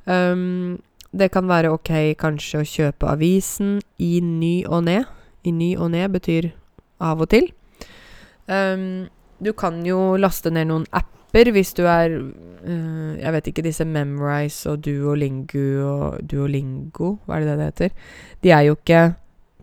[0.06, 0.80] Um,
[1.16, 5.04] det kan være ok kanskje å kjøpe avisen i ny og ne.
[5.48, 6.52] I ny og ne betyr
[7.02, 7.48] av og til.
[8.50, 9.08] Um,
[9.40, 13.86] du kan jo laste ned noen apper hvis du er uh, Jeg vet ikke, disse
[13.86, 18.14] Memrise og Duolingo og Duolingo, hva er det det heter?
[18.44, 19.04] De er jo ikke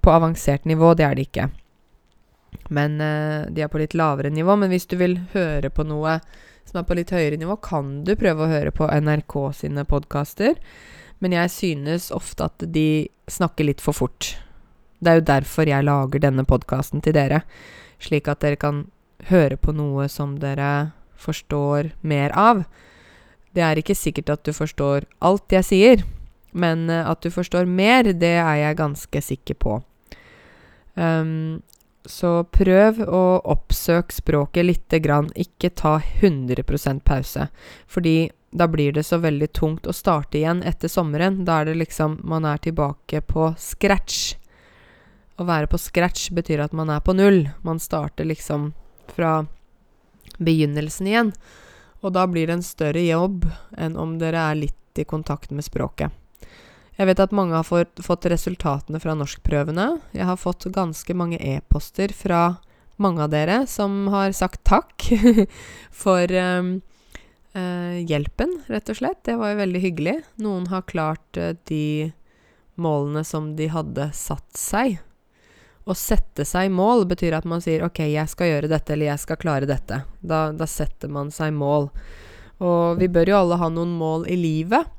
[0.02, 1.48] på avansert nivå, det er de ikke.
[2.68, 4.56] Men øh, de er på litt lavere nivå.
[4.58, 6.18] Men hvis du vil høre på noe
[6.66, 10.58] som er på litt høyere nivå, kan du prøve å høre på NRK sine podkaster.
[11.22, 14.34] Men jeg synes ofte at de snakker litt for fort.
[14.98, 17.42] Det er jo derfor jeg lager denne podkasten til dere,
[18.02, 18.86] slik at dere kan
[19.30, 22.64] høre på noe som dere forstår mer av.
[23.56, 26.04] Det er ikke sikkert at du forstår alt jeg sier,
[26.56, 29.78] men eh, at du forstår mer, det er jeg ganske sikker på.
[30.96, 31.62] Um,
[32.10, 36.64] så prøv å oppsøke språket lite grann, ikke ta 100
[37.04, 37.48] pause.
[37.86, 41.44] Fordi da blir det så veldig tungt å starte igjen etter sommeren.
[41.44, 44.36] Da er det liksom Man er tilbake på scratch.
[45.36, 47.48] Å være på scratch betyr at man er på null.
[47.62, 48.72] Man starter liksom
[49.12, 49.46] fra
[50.38, 51.32] begynnelsen igjen.
[52.00, 53.44] Og da blir det en større jobb
[53.76, 56.12] enn om dere er litt i kontakt med språket.
[56.96, 59.88] Jeg vet at mange har fått, resultatene fra norskprøvene.
[60.16, 62.56] Jeg har fått ganske mange e-poster fra
[62.96, 65.04] mange av dere som har sagt takk
[66.04, 66.78] for um,
[67.52, 69.20] uh, hjelpen, rett og slett.
[69.28, 70.16] Det var jo veldig hyggelig.
[70.40, 72.14] Noen har klart uh, de
[72.80, 74.96] målene som de hadde satt seg.
[75.86, 79.22] Å sette seg mål betyr at man sier OK, jeg skal gjøre dette, eller jeg
[79.22, 80.00] skal klare dette.
[80.24, 81.90] Da, da setter man seg mål.
[82.64, 84.95] Og vi bør jo alle ha noen mål i livet.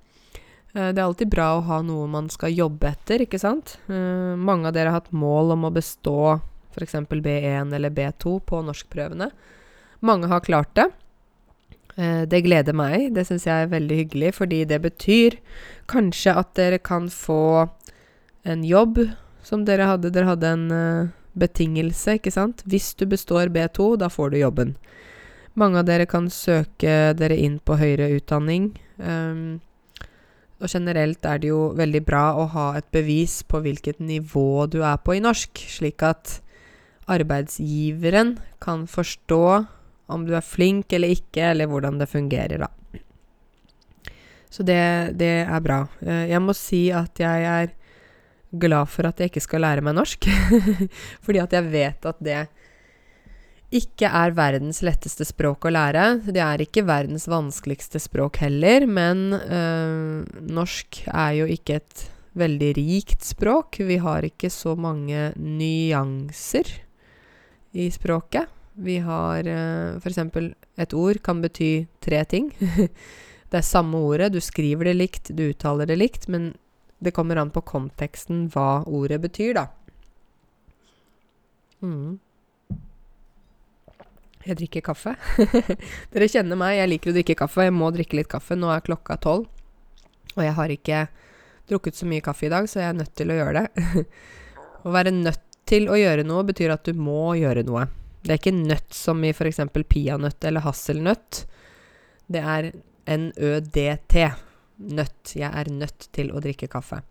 [0.75, 3.77] Uh, det er alltid bra å ha noe man skal jobbe etter, ikke sant?
[3.89, 6.37] Uh, mange av dere har hatt mål om å bestå
[6.75, 6.95] f.eks.
[7.09, 9.31] B1 eller B2 på norskprøvene.
[10.05, 10.89] Mange har klart det.
[11.97, 13.11] Uh, det gleder meg.
[13.15, 15.39] Det syns jeg er veldig hyggelig, fordi det betyr
[15.89, 17.67] kanskje at dere kan få
[18.47, 19.05] en jobb
[19.47, 20.11] som dere hadde.
[20.13, 20.67] Dere hadde en
[21.37, 22.63] betingelse, ikke sant.
[22.67, 24.75] Hvis du består B2, da får du jobben.
[25.57, 28.71] Mange av dere kan søke dere inn på høyere utdanning.
[29.01, 29.57] Um,
[30.57, 34.79] og generelt er det jo veldig bra å ha et bevis på hvilket nivå du
[34.81, 36.39] er på i norsk, slik at
[37.07, 39.43] arbeidsgiveren kan forstå
[40.11, 42.71] om du er flink eller ikke, eller hvordan det fungerer, da.
[44.49, 44.79] Så det,
[45.19, 45.83] det er bra.
[46.01, 47.73] Uh, jeg må si at jeg er
[48.57, 50.25] glad for at jeg ikke skal lære meg norsk.
[51.25, 52.39] Fordi at jeg vet at det
[53.67, 56.05] ikke er verdens letteste språk å lære.
[56.23, 62.05] Det er ikke verdens vanskeligste språk heller, men øh, norsk er jo ikke et
[62.37, 63.81] veldig rikt språk.
[63.83, 66.69] Vi har ikke så mange nyanser
[67.75, 68.47] i språket.
[68.77, 70.21] Vi har øh, f.eks.
[70.77, 72.53] et ord kan bety tre ting.
[73.49, 76.53] det er samme ordet, du skriver det likt, du uttaler det likt, men
[77.03, 79.67] det kommer an på konteksten hva ordet betyr, da.
[81.83, 82.17] Mm.
[84.47, 85.13] Jeg drikker kaffe.
[86.13, 87.65] Dere kjenner meg, jeg liker å drikke kaffe.
[87.67, 88.55] Jeg må drikke litt kaffe.
[88.55, 89.47] Nå er klokka tolv,
[90.35, 91.01] og jeg har ikke
[91.67, 94.05] drukket så mye kaffe i dag, så jeg er nødt til å gjøre det.
[94.87, 97.87] å være nødt til å gjøre noe betyr at du må gjøre noe.
[98.23, 99.59] Det er ikke nødt som i f.eks.
[99.87, 101.43] peanøtt eller hasselnøtt.
[102.31, 102.71] Det er
[103.07, 104.15] NØDT
[104.77, 105.35] nødt.
[105.35, 107.01] Jeg er nødt til å drikke kaffe.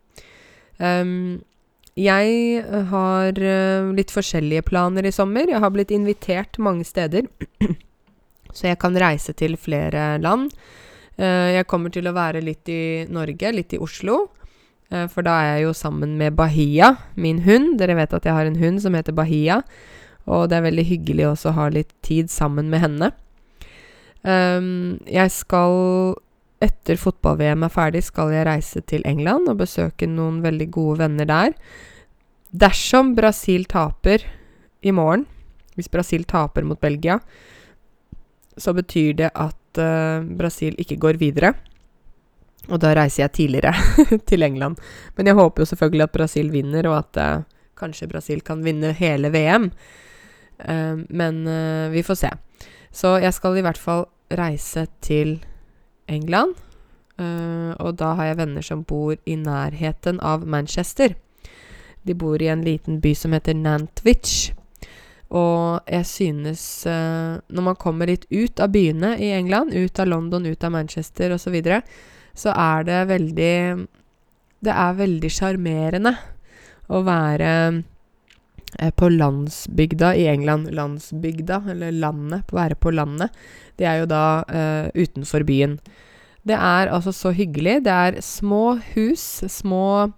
[0.76, 1.42] Um,
[1.96, 5.48] jeg har uh, litt forskjellige planer i sommer.
[5.48, 7.28] Jeg har blitt invitert mange steder.
[8.56, 10.50] Så jeg kan reise til flere land.
[11.16, 14.26] Uh, jeg kommer til å være litt i Norge, litt i Oslo.
[14.86, 17.72] For da er jeg jo sammen med Bahia, min hund.
[17.80, 19.56] Dere vet at jeg har en hund som heter Bahia.
[20.30, 23.08] Og det er veldig hyggelig også å ha litt tid sammen med henne.
[24.22, 26.14] Um, jeg skal
[26.62, 31.28] etter fotball-VM er ferdig, skal jeg reise til England og besøke noen veldig gode venner
[31.28, 31.56] der.
[32.56, 34.24] Dersom Brasil taper
[34.86, 35.26] i morgen,
[35.76, 37.18] hvis Brasil taper mot Belgia,
[38.56, 41.52] så betyr det at uh, Brasil ikke går videre.
[42.72, 43.74] Og da reiser jeg tidligere
[44.30, 44.80] til England.
[45.16, 47.44] Men jeg håper jo selvfølgelig at Brasil vinner, og at uh,
[47.76, 49.68] kanskje Brasil kan vinne hele VM.
[50.56, 51.42] Uh, eh, men
[51.92, 52.30] vi får se.
[52.88, 55.52] Så jeg skal i hvert fall reise til England
[56.08, 56.56] England.
[57.16, 61.14] Uh, og da har jeg venner som bor i nærheten av Manchester.
[62.06, 64.52] De bor i en liten by som heter Nantwich.
[65.26, 70.06] Og jeg synes uh, Når man kommer litt ut av byene i England, ut av
[70.06, 71.80] London, ut av Manchester osv., så, videre,
[72.34, 73.56] så er det veldig
[74.62, 76.14] Det er veldig sjarmerende
[76.86, 77.50] å være
[78.96, 80.70] på landsbygda i England.
[80.74, 83.30] Landsbygda, eller landet, være på landet.
[83.78, 85.78] Det er jo da uh, utenfor byen.
[86.46, 87.80] Det er altså så hyggelig.
[87.86, 90.10] Det er små hus, små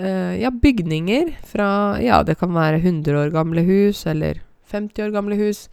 [0.00, 4.40] uh, ja, bygninger fra Ja, det kan være 100 år gamle hus, eller
[4.72, 5.68] 50 år gamle hus.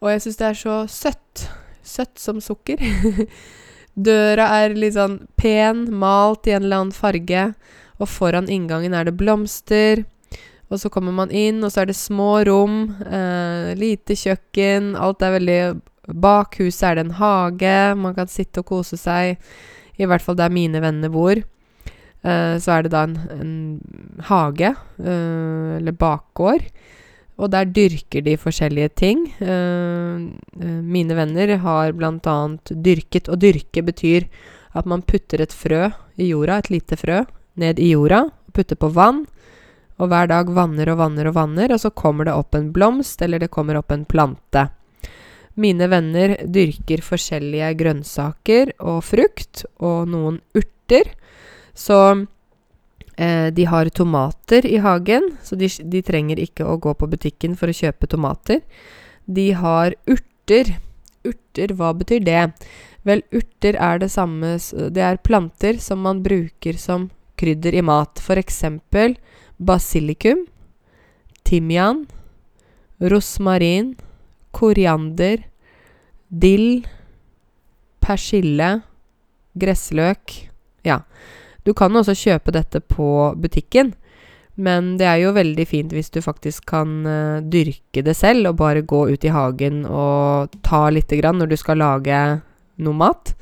[0.00, 1.48] Og jeg syns det er så søtt.
[1.82, 2.80] søtt som sukker.
[4.06, 7.50] Døra er litt sånn pen, malt i en eller annen farge,
[8.00, 10.04] og foran inngangen er det blomster.
[10.70, 15.22] Og så kommer man inn, og så er det små rom, eh, lite kjøkken, alt
[15.22, 15.62] er veldig
[16.10, 19.38] Bak huset er det en hage, man kan sitte og kose seg.
[20.00, 21.38] I hvert fall der mine venner bor.
[21.38, 23.52] Eh, så er det da en, en
[24.26, 26.66] hage, eh, eller bakgård.
[27.40, 29.22] Og der dyrker de forskjellige ting.
[29.40, 30.28] Uh,
[30.60, 32.36] uh, mine venner har bl.a.
[32.68, 34.26] dyrket Og dyrke betyr
[34.76, 35.86] at man putter et frø
[36.20, 37.22] i jorda, et lite frø,
[37.56, 38.26] ned i jorda.
[38.52, 39.24] Putter på vann.
[40.00, 43.20] Og hver dag vanner og vanner og vanner, og så kommer det opp en blomst,
[43.22, 44.66] eller det kommer opp en plante.
[45.60, 51.12] Mine venner dyrker forskjellige grønnsaker og frukt, og noen urter.
[51.76, 52.00] Så
[53.20, 57.56] Eh, de har tomater i hagen, så de, de, trenger ikke å gå på butikken
[57.58, 58.62] for å kjøpe tomater.
[59.26, 60.76] De har urter.
[61.20, 62.44] Urter, hva betyr det?
[63.04, 64.54] Vel, urter er det samme
[64.92, 68.22] Det er planter som man bruker som krydder i mat.
[68.24, 69.18] For eksempel
[69.60, 70.46] basilikum,
[71.44, 72.06] timian,
[73.00, 73.94] rosmarin,
[74.56, 75.44] koriander,
[76.28, 76.86] dill,
[78.00, 78.80] persille,
[79.60, 80.46] gressløk
[80.86, 81.02] Ja.
[81.64, 83.92] Du kan også kjøpe dette på butikken,
[84.56, 88.56] men det er jo veldig fint hvis du faktisk kan uh, dyrke det selv, og
[88.62, 92.20] bare gå ut i hagen og ta lite grann når du skal lage
[92.80, 93.34] noe mat.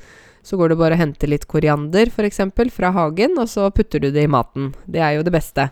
[0.43, 2.43] Så går du bare og henter litt koriander, f.eks.,
[2.75, 4.73] fra hagen, og så putter du det i maten.
[4.83, 5.69] Det er jo det beste.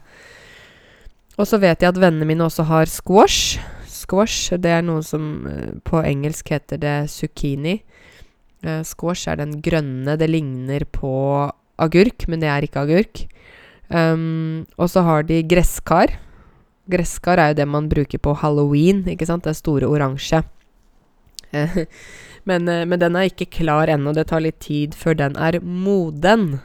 [1.38, 3.60] Og så vet jeg at vennene mine også har squash.
[3.86, 7.78] Squash, det er noe som uh, på engelsk heter det zucchini.
[8.66, 10.18] Uh, squash er den grønne.
[10.18, 11.12] Det ligner på
[11.78, 13.26] agurk, men det er ikke agurk.
[13.88, 16.18] Um, og så har de gresskar.
[16.90, 19.46] Gresskar er jo det man bruker på halloween, ikke sant?
[19.46, 20.42] Det er store oransje.
[22.50, 24.14] men, eh, men, den er ikke klar ennå.
[24.16, 26.60] Det tar litt tid før den er moden.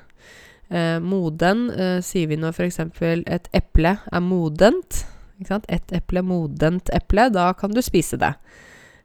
[0.72, 2.80] Uh, moden uh, sier vi når f.eks.
[3.28, 5.02] et eple er modent.
[5.42, 7.26] Et eple, modent eple.
[7.34, 8.32] Da kan du spise det.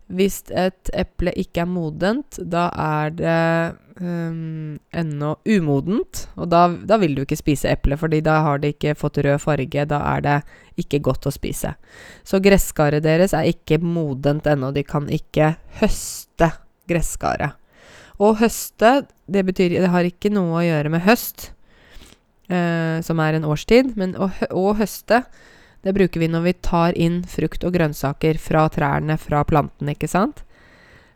[0.07, 3.39] Hvis et eple ikke er modent, da er det
[3.99, 6.21] um, ennå umodent.
[6.39, 9.41] Og da, da, vil du ikke spise eple, fordi da har det ikke fått rød
[9.43, 9.83] farge.
[9.91, 10.37] Da er det
[10.79, 11.73] ikke godt å spise.
[12.23, 14.71] Så gresskaret deres er ikke modent ennå.
[14.71, 16.53] De kan ikke høste
[16.87, 17.59] gresskaret.
[18.23, 21.51] Og høste, det betyr Det har ikke noe å gjøre med høst,
[22.51, 25.23] uh, som er en årstid, men å, å høste
[25.87, 30.09] det bruker vi når vi tar inn frukt og grønnsaker fra trærne, fra plantene, ikke
[30.11, 30.41] sant?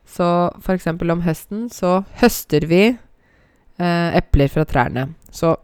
[0.08, 0.28] Så
[0.72, 5.10] eksempel om høsten så høster vi eh, epler fra trærne.
[5.32, 5.56] Så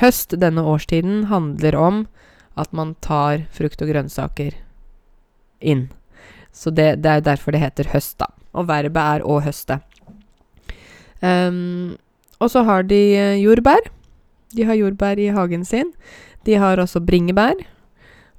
[0.00, 2.00] høst denne årstiden handler om
[2.58, 4.56] at man tar frukt og grønnsaker
[5.60, 5.88] inn.
[6.52, 8.30] Så det, det er derfor det heter høst, da.
[8.56, 9.80] Og verbet er å høste.
[11.20, 11.98] Um,
[12.40, 13.90] og så har de eh, jordbær.
[14.54, 15.92] De har jordbær i hagen sin.
[16.46, 17.58] De har også bringebær.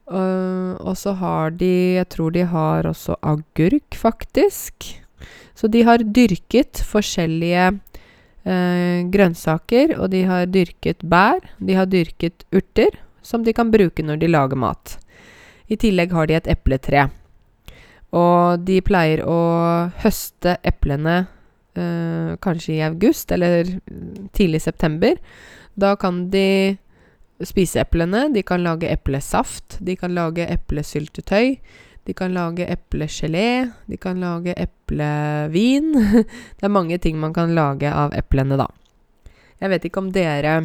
[0.10, 4.96] Uh, og så har de Jeg tror de har også agurk, faktisk.
[5.54, 11.44] Så de har dyrket forskjellige uh, grønnsaker, og de har dyrket bær.
[11.60, 14.98] De har dyrket urter, som de kan bruke når de lager mat.
[15.70, 17.10] I tillegg har de et epletre.
[18.10, 19.38] Og de pleier å
[20.02, 21.28] høste eplene
[21.78, 23.76] uh, kanskje i august eller
[24.34, 25.20] tidlig september.
[25.80, 26.78] Da kan de
[27.46, 28.28] spise eplene.
[28.34, 29.78] De kan lage eplesaft.
[29.80, 31.56] De kan lage eplesyltetøy.
[32.04, 33.72] De kan lage eplegelé.
[33.86, 35.94] De kan lage eplevin.
[36.58, 38.68] det er mange ting man kan lage av eplene, da.
[39.60, 40.60] Jeg vet ikke om dere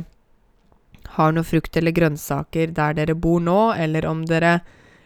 [1.15, 4.61] har noe frukt eller grønnsaker der dere bor nå, eller om dere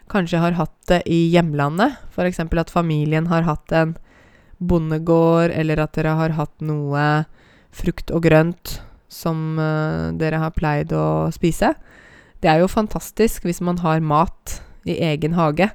[0.09, 1.97] kanskje har hatt det i hjemlandet.
[2.13, 2.39] F.eks.
[2.41, 3.97] at familien har hatt en
[4.57, 7.25] bondegård, eller at dere har hatt noe
[7.69, 8.79] frukt og grønt
[9.09, 11.73] som uh, dere har pleid å spise.
[12.39, 15.69] Det er jo fantastisk hvis man har mat i egen hage.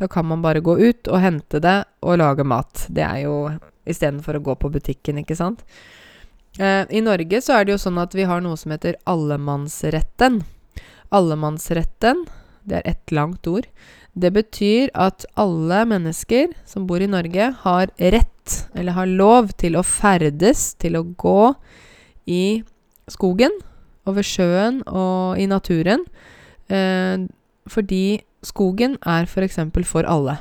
[0.00, 2.86] Da kan man bare gå ut og hente det og lage mat.
[2.88, 3.36] Det er jo
[3.88, 5.62] istedenfor å gå på butikken, ikke sant.
[6.58, 10.40] Eh, I Norge så er det jo sånn at vi har noe som heter allemannsretten.
[11.14, 12.24] Allemannsretten,
[12.64, 13.68] det er ett langt ord.
[14.12, 19.78] Det betyr at alle mennesker som bor i Norge, har rett, eller har lov, til
[19.78, 21.52] å ferdes, til å gå
[22.26, 22.62] i
[23.12, 23.52] skogen,
[24.08, 26.06] over sjøen og i naturen.
[26.70, 27.28] Eh,
[27.70, 29.58] fordi Skogen er f.eks.
[29.68, 30.38] For, for alle.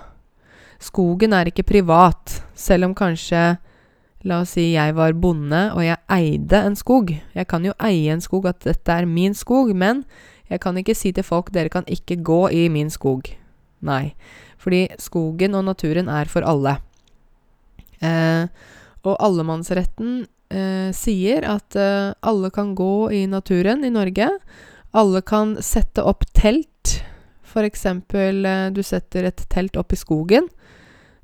[0.80, 3.58] Skogen er ikke privat, selv om kanskje
[4.28, 7.14] La oss si jeg var bonde og jeg eide en skog.
[7.32, 10.04] Jeg kan jo eie en skog, at dette er min skog, men
[10.52, 13.30] jeg kan ikke si til folk dere kan ikke gå i min skog.
[13.80, 14.12] Nei,
[14.60, 16.82] fordi skogen og naturen er for alle.
[18.04, 18.52] Eh,
[19.08, 20.26] og allemannsretten
[20.96, 24.30] sier at eh, alle kan gå i naturen i Norge.
[24.92, 27.04] Alle kan sette opp telt.
[27.60, 30.46] Eksempel eh, du setter et telt opp i skogen,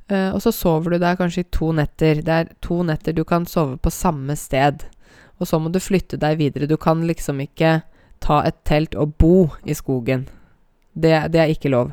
[0.09, 2.21] eh, og så sover du der kanskje i to netter.
[2.25, 4.87] Det er to netter du kan sove på samme sted.
[5.39, 6.69] Og så må du flytte deg videre.
[6.69, 7.81] Du kan liksom ikke
[8.23, 10.25] ta et telt og bo i skogen.
[10.93, 11.91] Det, det er ikke lov.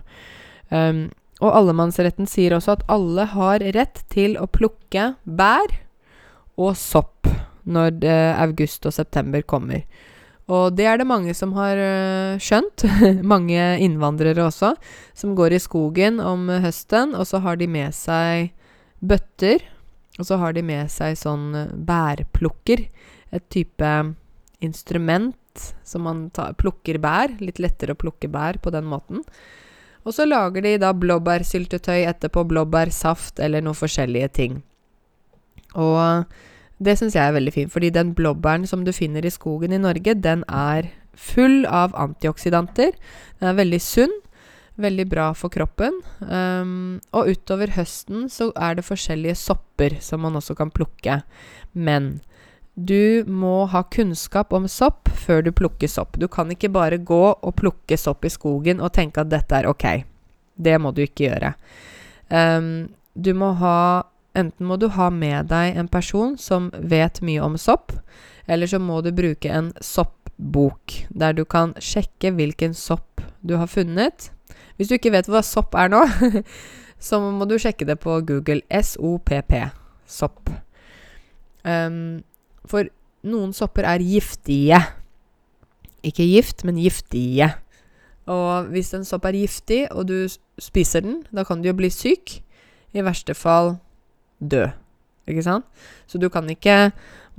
[0.71, 1.11] Um,
[1.43, 5.75] og allemannsretten sier også at alle har rett til å plukke bær
[6.61, 7.29] og sopp
[7.63, 9.85] når eh, august og september kommer.
[10.51, 12.85] Og det er det mange som har uh, skjønt.
[13.35, 14.75] mange innvandrere også,
[15.15, 18.51] som går i skogen om høsten, og så har de med seg
[19.01, 19.63] bøtter.
[20.19, 22.85] Og så har de med seg sånn eh, bærplukker.
[23.33, 23.93] Et type
[24.61, 27.33] instrument som man tar, plukker bær.
[27.41, 29.23] Litt lettere å plukke bær på den måten.
[30.03, 34.61] Og så lager de da blåbærsyltetøy etterpå, blåbærsaft eller noen forskjellige ting.
[35.79, 36.25] Og
[36.83, 39.81] det syns jeg er veldig fint, fordi den blåbæren som du finner i skogen i
[39.81, 42.93] Norge, den er full av antioksidanter.
[43.39, 44.15] Den er veldig sunn,
[44.81, 46.01] veldig bra for kroppen.
[46.21, 51.21] Um, og utover høsten så er det forskjellige sopper som man også kan plukke.
[51.73, 52.15] Men
[52.75, 56.17] du må ha kunnskap om sopp før du plukker sopp.
[56.17, 59.69] Du kan ikke bare gå og plukke sopp i skogen og tenke at dette er
[59.69, 59.87] ok.
[60.57, 61.53] Det må du ikke gjøre.
[62.33, 64.09] Um, du må ha
[64.39, 67.93] Enten må du ha med deg en person som vet mye om sopp,
[68.49, 73.69] eller så må du bruke en soppbok, der du kan sjekke hvilken sopp du har
[73.69, 74.31] funnet.
[74.77, 76.01] Hvis du ikke vet hva sopp er nå,
[77.07, 78.63] så må du sjekke det på Google.
[78.73, 79.53] SOPP.
[80.09, 80.49] Sopp.
[81.63, 82.23] Um,
[82.69, 82.89] for
[83.27, 84.81] noen sopper er giftige.
[86.03, 87.53] Ikke gift, men giftige.
[88.33, 90.25] Og hvis en sopp er giftig, og du
[90.63, 92.41] spiser den, da kan du jo bli syk.
[92.93, 93.77] I verste fall
[94.43, 94.67] dø.
[95.31, 95.67] Ikke sant?
[96.11, 96.91] Så du kan ikke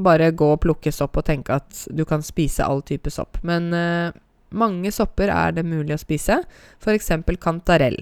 [0.01, 3.38] bare gå og plukke sopp og tenke at du kan spise all type sopp.
[3.45, 4.16] Men uh,
[4.56, 6.41] mange sopper er det mulig å spise.
[6.82, 7.12] F.eks.
[7.43, 7.99] kantarell.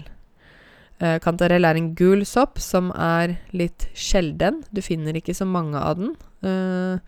[1.02, 4.62] Uh, kantarell er en gul sopp som er litt sjelden.
[4.70, 6.14] Du finner ikke så mange av den.
[6.46, 7.02] Uh,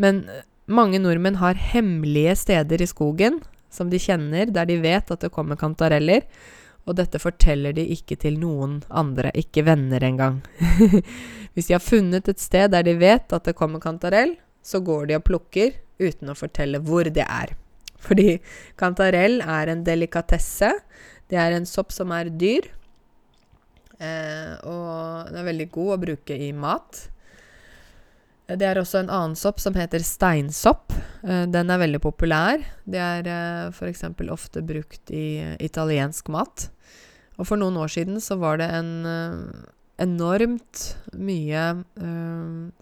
[0.00, 0.26] men
[0.70, 5.32] mange nordmenn har hemmelige steder i skogen som de kjenner, der de vet at det
[5.34, 6.26] kommer kantareller.
[6.88, 10.40] Og dette forteller de ikke til noen andre, ikke venner engang.
[11.54, 15.10] Hvis de har funnet et sted der de vet at det kommer kantarell, så går
[15.10, 17.54] de og plukker uten å fortelle hvor det er.
[18.00, 18.38] Fordi
[18.80, 20.72] kantarell er en delikatesse.
[21.28, 22.70] Det er en sopp som er dyr.
[24.00, 27.04] Eh, og den er veldig god å bruke i mat.
[28.58, 30.94] Det er også en annen sopp som heter steinsopp.
[31.22, 32.62] Eh, den er veldig populær.
[32.88, 34.06] Det er eh, f.eks.
[34.32, 36.70] ofte brukt i eh, italiensk mat.
[37.38, 38.90] Og for noen år siden så var det en
[40.00, 40.82] enormt
[41.16, 41.62] mye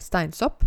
[0.02, 0.64] steinsopp.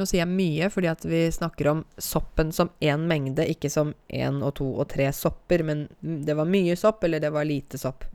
[0.00, 3.92] Nå sier jeg mye fordi at vi snakker om soppen som én mengde, ikke som
[4.08, 5.66] én og to og tre sopper.
[5.68, 8.06] Men det var mye sopp, eller det var lite sopp.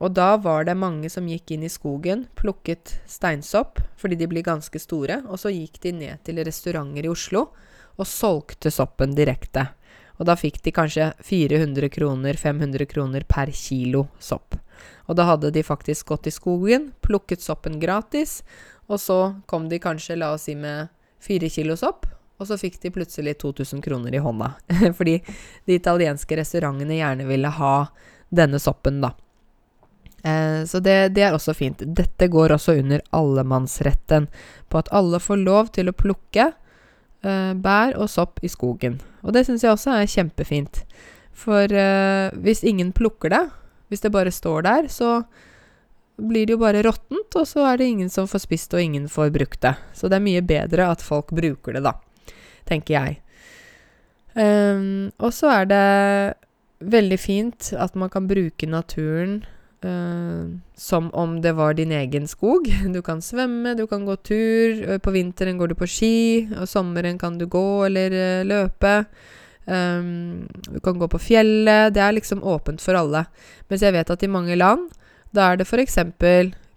[0.00, 4.46] Og da var det mange som gikk inn i skogen, plukket steinsopp, fordi de blir
[4.46, 7.50] ganske store, og så gikk de ned til restauranter i Oslo
[8.00, 9.66] og solgte soppen direkte.
[10.20, 14.56] Og da fikk de kanskje 400 kroner, 500 kroner per kilo sopp.
[15.08, 18.40] Og da hadde de faktisk gått i skogen, plukket soppen gratis,
[18.88, 20.88] og så kom de kanskje, la oss si, med
[21.20, 22.08] fire kilo sopp,
[22.40, 24.54] og så fikk de plutselig 2000 kroner i hånda.
[24.98, 25.18] Fordi
[25.68, 27.74] de italienske restaurantene gjerne ville ha
[28.32, 29.12] denne soppen, da.
[30.22, 31.82] Eh, så det, det, er også fint.
[31.84, 34.28] Dette går også under allemannsretten,
[34.68, 39.00] på at alle får lov til å plukke eh, bær og sopp i skogen.
[39.24, 40.82] Og det syns jeg også er kjempefint.
[41.36, 43.46] For eh, hvis ingen plukker det,
[43.90, 45.22] hvis det bare står der, så
[46.20, 49.08] blir det jo bare råttent, og så er det ingen som får spist, og ingen
[49.08, 49.74] får brukt det.
[49.96, 51.94] Så det er mye bedre at folk bruker det, da,
[52.68, 53.16] tenker jeg.
[54.36, 55.86] Um, og så er det
[56.92, 59.40] veldig fint at man kan bruke naturen
[59.80, 62.68] Uh, som om det var din egen skog.
[62.94, 64.82] Du kan svømme, du kan gå tur.
[64.84, 69.04] Uh, på vinteren går du på ski, og sommeren kan du gå eller uh, løpe.
[69.64, 71.94] Um, du kan gå på fjellet.
[71.94, 73.24] Det er liksom åpent for alle.
[73.68, 74.90] Mens jeg vet at i mange land,
[75.32, 75.98] da er det f.eks.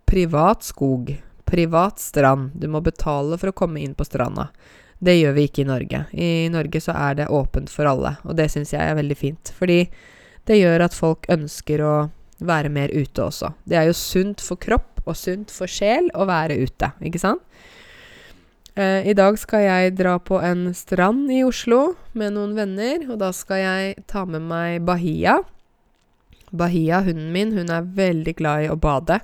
[0.05, 1.11] privat skog.
[1.43, 2.51] Privat strand.
[2.55, 4.47] Du må betale for å komme inn på stranda.
[5.03, 6.05] Det gjør vi ikke i Norge.
[6.15, 9.51] I Norge så er det åpent for alle, og det syns jeg er veldig fint.
[9.57, 9.81] Fordi
[10.47, 11.95] det gjør at folk ønsker å
[12.47, 13.53] være mer ute også.
[13.65, 17.43] Det er jo sunt for kropp og sunt for sjel å være ute, ikke sant?
[18.73, 23.19] Uh, I dag skal jeg dra på en strand i Oslo med noen venner, og
[23.21, 25.35] da skal jeg ta med meg Bahia.
[26.49, 29.19] Bahia, hunden min, hun er veldig glad i å bade.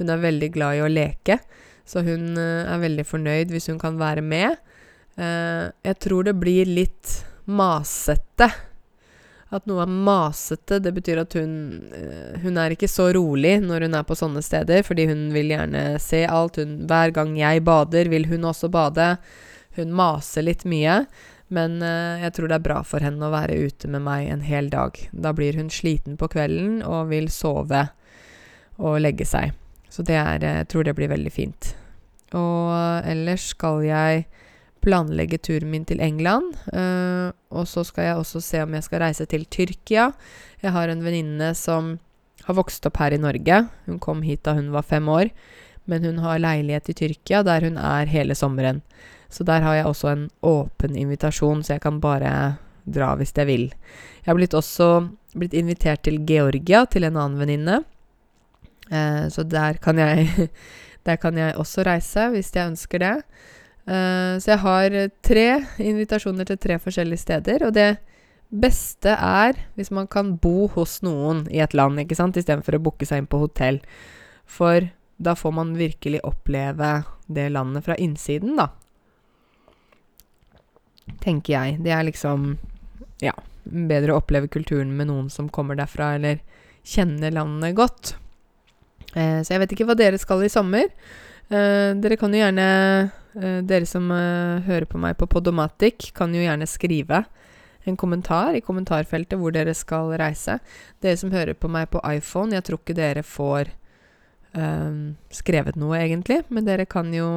[0.00, 1.38] Hun er veldig glad i å leke.
[1.86, 4.58] Så hun eh, er veldig fornøyd hvis hun kan være med.
[5.18, 8.50] Eh, jeg tror det blir litt masete.
[9.50, 11.54] At noe er masete, det betyr at hun
[11.96, 15.50] eh, Hun er ikke så rolig når hun er på sånne steder, fordi hun vil
[15.50, 16.60] gjerne se alt.
[16.62, 19.16] Hun, hver gang jeg bader, vil hun også bade.
[19.74, 21.02] Hun maser litt mye.
[21.50, 24.46] Men eh, jeg tror det er bra for henne å være ute med meg en
[24.46, 24.94] hel dag.
[25.10, 27.88] Da blir hun sliten på kvelden og vil sove
[28.78, 29.56] og legge seg.
[29.90, 31.74] Så er Jeg tror det blir veldig fint.
[32.38, 32.70] Og
[33.02, 34.28] ellers skal jeg
[34.84, 36.54] planlegge turen min til England.
[36.72, 40.10] Uh, og så skal jeg også se om jeg skal reise til Tyrkia.
[40.62, 41.96] Jeg har en venninne som
[42.46, 43.64] har vokst opp her i Norge.
[43.86, 45.32] Hun kom hit da hun var fem år.
[45.90, 48.82] Men hun har leilighet i Tyrkia der hun er hele sommeren.
[49.30, 52.58] Så der har jeg også en åpen invitasjon, så jeg kan bare
[52.90, 53.68] dra hvis jeg vil.
[54.24, 54.88] Jeg har blitt også
[55.38, 57.80] blitt invitert til Georgia, til en annen venninne.
[58.90, 60.26] Uh, så der kan jeg
[61.06, 63.14] Der kan jeg også reise, hvis jeg ønsker det.
[63.90, 65.48] Uh, så jeg har tre
[65.82, 67.66] invitasjoner til tre forskjellige steder.
[67.66, 67.90] Og det
[68.50, 72.82] beste er hvis man kan bo hos noen i et land, ikke sant, istedenfor å
[72.82, 73.80] booke seg inn på hotell.
[74.46, 74.86] For
[75.20, 78.70] da får man virkelig oppleve det landet fra innsiden, da.
[81.20, 81.80] Tenker jeg.
[81.84, 82.56] Det er liksom
[83.20, 83.34] Ja,
[83.64, 86.38] bedre å oppleve kulturen med noen som kommer derfra, eller
[86.86, 88.14] kjenner landet godt.
[89.12, 90.88] Eh, så jeg vet ikke hva dere skal i sommer.
[91.50, 96.34] Eh, dere kan jo gjerne eh, Dere som eh, hører på meg på Podomatic, kan
[96.34, 97.24] jo gjerne skrive
[97.88, 100.58] en kommentar i kommentarfeltet hvor dere skal reise.
[101.00, 103.70] Dere som hører på meg på iPhone, jeg tror ikke dere får
[104.58, 104.92] eh,
[105.34, 107.28] skrevet noe, egentlig, men dere kan jo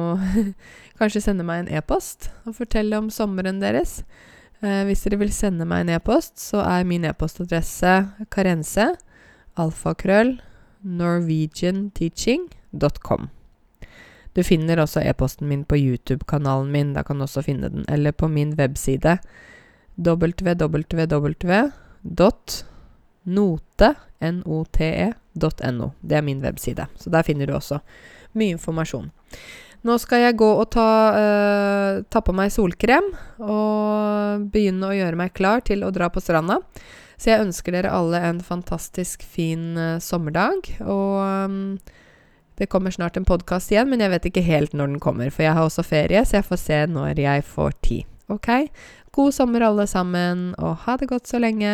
[1.00, 4.02] kanskje sende meg en e-post og fortelle om sommeren deres.
[4.64, 7.94] Uh, hvis dere vil sende meg en e-post, så er min e-postadresse
[8.32, 8.86] karense
[9.60, 10.40] alfakrøll
[10.84, 13.28] norwegianteaching.com.
[14.34, 18.12] Du finner også e-posten min på YouTube-kanalen min, da kan du også finne den, eller
[18.12, 19.18] på min webside
[19.94, 20.70] www.note.no.
[26.00, 27.78] Det er min webside, så der finner du også
[28.34, 29.10] mye informasjon.
[29.84, 33.10] Nå skal jeg gå og ta, uh, ta på meg solkrem
[33.44, 36.56] og begynne å gjøre meg klar til å dra på stranda.
[37.20, 40.72] Så jeg ønsker dere alle en fantastisk fin uh, sommerdag.
[40.88, 41.76] Og um,
[42.58, 45.30] det kommer snart en podkast igjen, men jeg vet ikke helt når den kommer.
[45.34, 48.10] For jeg har også ferie, så jeg får se når jeg får tid.
[48.30, 48.50] Ok?
[49.14, 51.70] God sommer, alle sammen, og ha det godt så lenge.